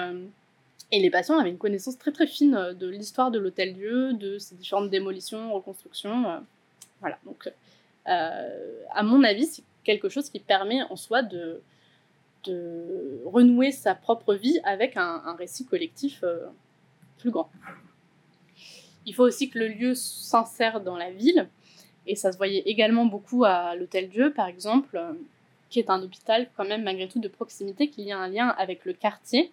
[0.90, 4.38] et les patients avaient une connaissance très très fine de l'histoire de l'Hôtel Dieu, de
[4.38, 6.42] ses différentes démolitions, reconstructions.
[7.00, 7.50] voilà, donc
[8.06, 11.60] à mon avis, c'est quelque chose qui permet en soi de,
[13.26, 16.24] renouer sa propre vie avec un récit collectif
[17.18, 17.50] plus grand.
[19.08, 21.48] Il faut aussi que le lieu s'insère dans la ville.
[22.06, 25.14] Et ça se voyait également beaucoup à l'Hôtel Dieu, par exemple, euh,
[25.70, 28.48] qui est un hôpital quand même malgré tout de proximité, qu'il y a un lien
[28.58, 29.50] avec le quartier.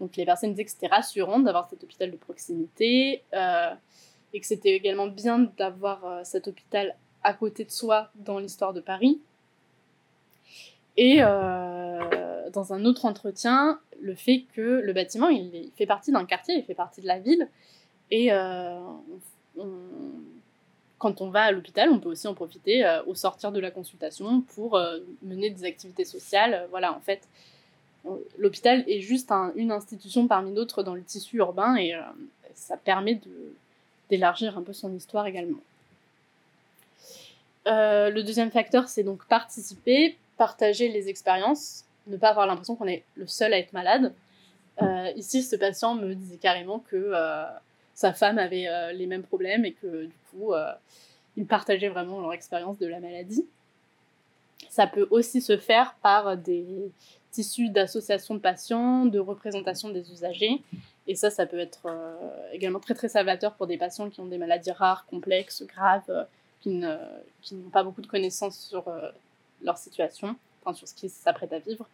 [0.00, 3.74] Donc les personnes disaient que c'était rassurant d'avoir cet hôpital de proximité euh,
[4.32, 8.72] et que c'était également bien d'avoir euh, cet hôpital à côté de soi dans l'histoire
[8.72, 9.20] de Paris.
[10.96, 16.54] Et dans un autre entretien, le fait que le bâtiment, il fait partie d'un quartier,
[16.56, 17.50] il fait partie de la ville,
[18.10, 18.78] et euh,
[20.98, 23.70] quand on va à l'hôpital, on peut aussi en profiter euh, au sortir de la
[23.70, 26.66] consultation pour euh, mener des activités sociales.
[26.70, 27.28] Voilà, en fait,
[28.38, 31.92] l'hôpital est juste une institution parmi d'autres dans le tissu urbain et
[32.54, 33.20] ça permet
[34.08, 35.58] d'élargir un peu son histoire également.
[37.66, 43.02] le deuxième facteur, c'est donc participer, partager les expériences, ne pas avoir l'impression qu'on est
[43.16, 44.14] le seul à être malade.
[45.16, 47.12] ici, ce patient me disait carrément que
[47.96, 50.70] sa femme avait euh, les mêmes problèmes et que du coup, euh,
[51.36, 53.46] ils partageaient vraiment leur expérience de la maladie.
[54.68, 56.66] Ça peut aussi se faire par des
[57.30, 60.62] tissus d'associations de patients, de représentation des usagers.
[61.06, 64.26] Et ça, ça peut être euh, également très très salvateur pour des patients qui ont
[64.26, 66.26] des maladies rares, complexes, graves,
[66.60, 68.92] qui n'ont pas beaucoup de connaissances sur
[69.62, 71.88] leur situation, enfin sur ce qu'ils s'apprêtent à vivre.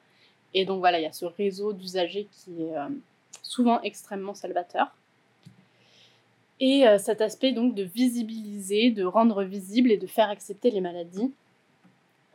[0.54, 2.74] Et donc voilà, il y a ce réseau d'usagers qui est
[3.42, 4.92] souvent extrêmement salvateur.
[6.64, 10.80] Et euh, cet aspect donc de visibiliser, de rendre visible et de faire accepter les
[10.80, 11.32] maladies,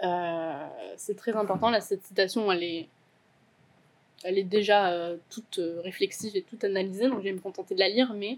[0.04, 0.68] euh,
[0.98, 1.70] c'est très important.
[1.70, 7.32] Là, cette citation, elle est, déjà euh, toute réflexive et toute analysée, donc je vais
[7.32, 8.38] me contenter de la lire, mais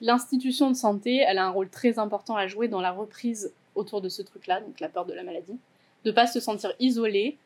[0.00, 4.00] l'institution de santé, elle a un rôle très important à jouer dans la reprise autour
[4.00, 5.58] de ce truc-là, donc la peur de la maladie,
[6.04, 7.36] de ne pas se sentir isolé,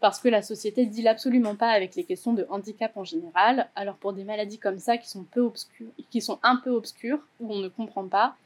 [0.00, 3.68] parce que la société ne deal absolument pas avec les questions de handicap en général.
[3.74, 7.20] Alors pour des maladies comme ça qui sont, peu obscures, qui sont un peu obscures,
[7.40, 8.36] où on ne comprend pas,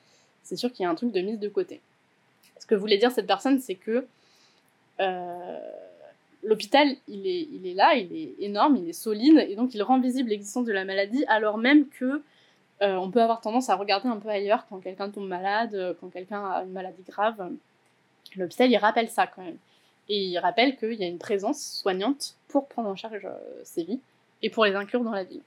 [0.42, 1.80] c'est sûr qu'il y a un truc de mise de côté.
[2.58, 4.06] Ce que voulait dire cette personne, c'est que
[5.00, 5.58] euh,
[6.42, 9.82] l'hôpital, il est, il est là, il est énorme, il est solide, et donc il
[9.82, 12.22] rend visible l'existence de la maladie, alors même que
[12.80, 16.08] euh, on peut avoir tendance à regarder un peu ailleurs quand quelqu'un tombe malade, quand
[16.08, 17.50] quelqu'un a une maladie grave.
[18.36, 19.58] L'hôpital, il rappelle ça quand même.
[20.08, 23.84] Et il rappelle qu'il y a une présence soignante pour prendre en charge euh, ces
[23.84, 24.00] vies
[24.42, 25.40] et pour les inclure dans la vie.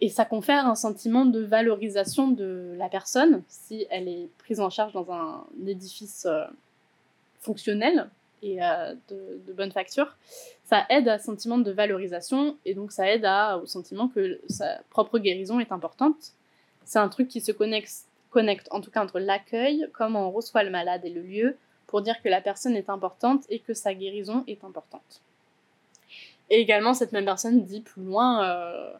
[0.00, 4.70] Et ça confère un sentiment de valorisation de la personne si elle est prise en
[4.70, 6.46] charge dans un édifice euh,
[7.40, 8.08] fonctionnel
[8.42, 10.16] et euh, de, bonne facture.
[10.64, 13.26] Ça aide à un sentiment de valorisation et donc ça aide
[13.62, 16.32] au sentiment que sa propre guérison est importante.
[16.84, 17.92] C'est un truc qui se connecte,
[18.30, 21.56] connecte en tout cas entre l'accueil, comment on reçoit le malade et le lieu,
[21.90, 25.20] pour dire que la personne est importante et que sa guérison est importante.
[26.48, 28.92] Et également, cette même personne dit plus loin, euh,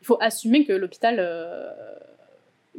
[0.00, 1.72] il faut assumer que l'hôpital euh,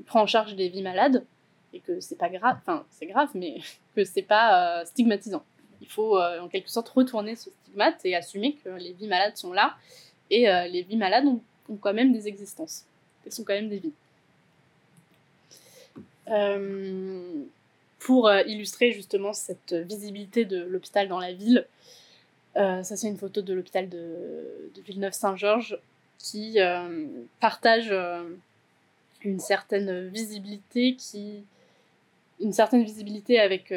[0.06, 1.24] prend en charge des vies malades
[1.72, 3.62] et que c'est pas grave, enfin c'est grave, mais
[3.96, 5.46] que c'est pas euh, stigmatisant.
[5.80, 9.52] Il faut en quelque sorte retourner ce stigmate et assumer que les vies malades sont
[9.52, 9.76] là
[10.30, 12.86] et les vies malades ont, ont, quand même des existences.
[13.26, 13.92] Elles sont quand même des vies
[18.04, 21.66] pour euh, illustrer justement cette visibilité de l'hôpital dans la ville.
[22.58, 25.78] Euh, ça, c'est une photo de l'hôpital de, Villeneuve-Saint-Georges
[26.20, 27.08] qui euh,
[27.40, 27.94] partage
[29.24, 31.44] une certaine visibilité qui
[32.40, 33.74] une certaine visibilité avec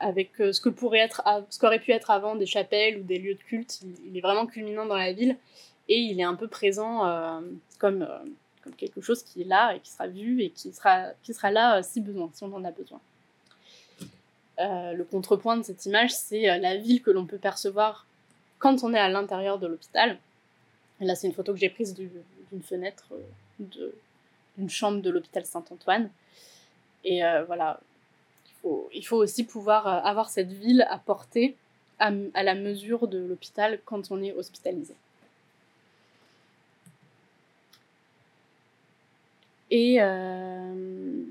[0.00, 3.34] avec ce que pourrait être ce qu'aurait pu être avant des chapelles ou des lieux
[3.34, 5.36] de culte il, est vraiment culminant dans la ville
[5.88, 7.42] et il est un peu présent
[7.78, 8.06] comme
[8.70, 12.00] quelque chose qui est là et qui sera vu et qui sera, là euh, si
[12.00, 13.00] besoin, si on en a besoin.
[14.60, 18.06] Euh, le contrepoint de cette image, c'est euh, la ville que l'on peut percevoir
[18.58, 20.18] quand on est à l'intérieur de l'hôpital.
[21.00, 23.08] là, c'est une photo que j'ai prise d'une fenêtre
[23.58, 26.08] d'une chambre de l'hôpital Saint-Antoine.
[27.04, 27.78] Et voilà,
[28.94, 31.56] il faut, aussi pouvoir avoir cette ville à portée
[31.98, 34.94] à la mesure de l'hôpital quand on est hospitalisé.
[39.74, 41.24] Euh,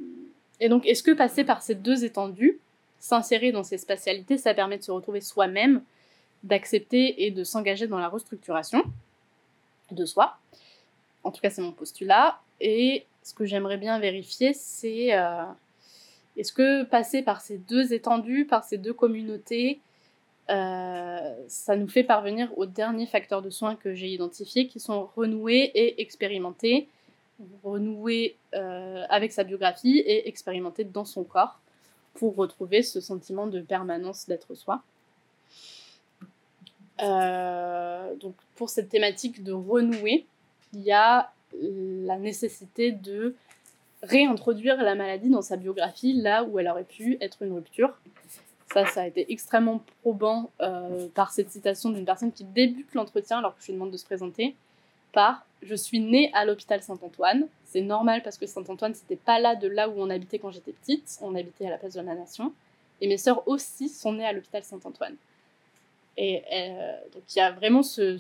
[0.60, 2.60] et, donc, est-ce que passer par ces deux étendues,
[3.00, 5.82] s'insérer dans ces spatialités, ça permet de se retrouver soi-même,
[6.44, 8.84] d'accepter et de s'engager dans la restructuration
[9.92, 10.38] de soi?
[11.24, 12.40] En tout cas, c'est mon postulat.
[12.60, 15.44] Et ce que j'aimerais bien vérifier, c'est euh,
[16.38, 19.80] est-ce que passer par ces deux étendues, par ces deux communautés,
[20.50, 25.10] euh, ça nous fait parvenir aux derniers facteurs de soins que j'ai identifiés, qui sont
[25.16, 26.90] renoués et expérimentés,
[27.64, 31.60] renouer euh, avec sa biographie et expérimenter dans son corps
[32.14, 34.84] pour retrouver ce sentiment de permanence d'être soi.
[37.02, 40.26] Euh, donc pour cette thématique de renouer,
[40.74, 41.32] il y a
[41.62, 43.36] la nécessité de
[44.04, 47.98] réintroduire la maladie dans sa biographie là où elle aurait pu être une rupture.
[48.74, 53.38] Ça, ça a été extrêmement probant euh, par cette citation d'une personne qui débute l'entretien
[53.38, 54.56] alors que je lui demande de se présenter
[55.12, 57.48] par je suis née à l'hôpital Saint-Antoine.
[57.66, 60.72] C'est normal parce que Saint-Antoine, c'était pas là de là où on habitait quand j'étais
[60.74, 61.18] petite.
[61.22, 62.54] On habitait à la place de la Nation.
[63.02, 65.16] Et mes sœurs aussi sont nées à l'hôpital Saint-Antoine.
[66.18, 68.18] Et euh, donc il y a vraiment ce,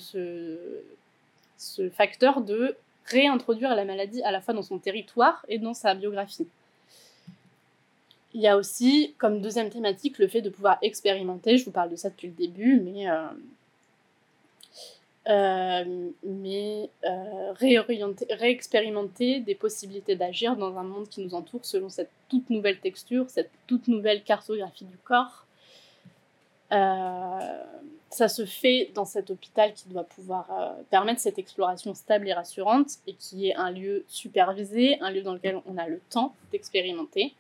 [1.94, 2.76] facteur de
[3.06, 6.48] réintroduire la maladie à la fois dans son territoire et dans sa biographie.
[8.34, 11.58] Il y a aussi, comme deuxième thématique, le fait de pouvoir expérimenter.
[11.58, 13.28] Je vous parle de ça depuis le début, mais, euh,
[15.30, 21.90] euh, mais euh, réorienter, réexpérimenter des possibilités d'agir dans un monde qui nous entoure selon
[21.90, 25.46] cette toute nouvelle texture, cette toute nouvelle cartographie du corps.
[26.70, 32.94] ça se fait dans cet hôpital qui doit pouvoir permettre cette exploration stable et rassurante
[33.08, 37.36] et qui est un lieu supervisé, un lieu dans lequel on a le temps d'expérimenter.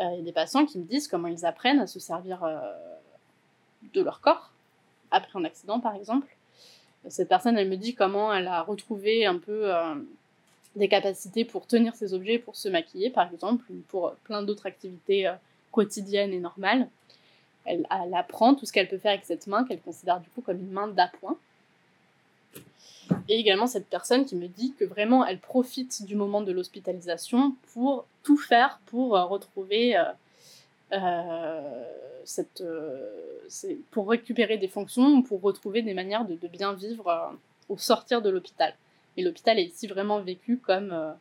[0.00, 2.44] Euh, il y a des patients qui me disent comment ils apprennent à se servir
[2.44, 2.60] euh,
[3.94, 4.52] de leur corps,
[5.10, 6.36] après un accident par exemple.
[7.08, 9.94] Cette personne, elle me dit comment elle a retrouvé un peu euh,
[10.76, 14.66] des capacités pour tenir ses objets, pour se maquiller par exemple, ou pour plein d'autres
[14.66, 15.30] activités
[15.70, 16.88] quotidiennes et normales.
[17.64, 20.58] Elle, apprend tout ce qu'elle peut faire avec cette main qu'elle considère du coup comme
[20.58, 21.36] une main d'appoint.
[23.28, 27.54] Et également cette personne qui me dit que vraiment elle profite du moment de l'hospitalisation
[27.72, 30.12] pour tout faire pour euh, retrouver euh, euh,
[32.24, 32.62] cette,
[33.90, 37.32] pour récupérer des fonctions, pour retrouver des manières de, bien vivre
[37.68, 38.74] au sortir de l'hôpital.
[39.16, 41.14] Et l'hôpital est ici vraiment vécu comme,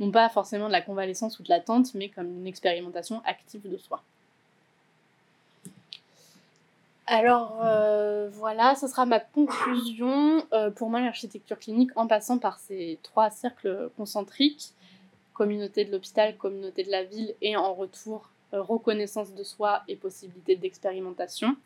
[0.00, 3.76] non pas forcément de la convalescence ou de l'attente, mais comme une expérimentation active de
[3.76, 4.02] soi.
[7.06, 12.58] Alors euh, voilà, ce sera ma conclusion euh, pour moi l'architecture clinique en passant par
[12.58, 14.70] ces trois cercles concentriques,
[15.34, 19.96] communauté de l'hôpital, communauté de la ville et en retour euh, reconnaissance de soi et
[19.96, 21.56] possibilité d'expérimentation.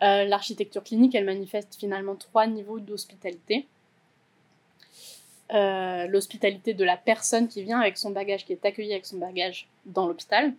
[0.00, 3.66] l'architecture clinique, elle manifeste finalement trois niveaux d'hospitalité.
[5.50, 9.68] l'hospitalité de la personne qui vient avec son bagage, qui est accueillie avec son bagage
[9.86, 10.54] dans l'hôpital.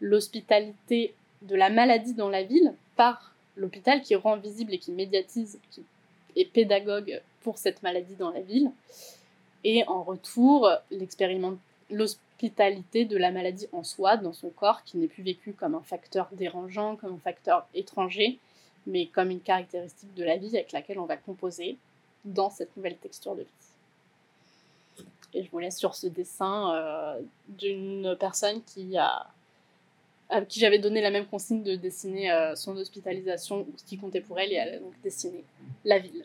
[0.00, 5.58] L'hospitalité de la maladie dans la ville par l'hôpital qui rend visible et qui médiatise,
[5.70, 5.84] qui
[6.36, 8.70] est pédagogue pour cette maladie dans la ville.
[9.62, 10.68] Et en retour,
[12.34, 15.82] l'hospitalité de la maladie en soi, dans son corps, qui n'est plus vécue comme un
[15.82, 18.38] facteur dérangeant, comme un facteur étranger,
[18.86, 21.76] mais comme une caractéristique de la vie avec laquelle on va composer
[22.24, 25.04] dans cette nouvelle texture de vie.
[25.32, 29.26] Et je vous laisse sur ce dessin euh, d'une personne qui a
[30.30, 33.98] à qui j'avais donné la même consigne de dessiner euh, son hospitalisation ou ce qui
[33.98, 35.44] comptait pour elle, et elle a donc dessiné
[35.84, 36.24] la ville.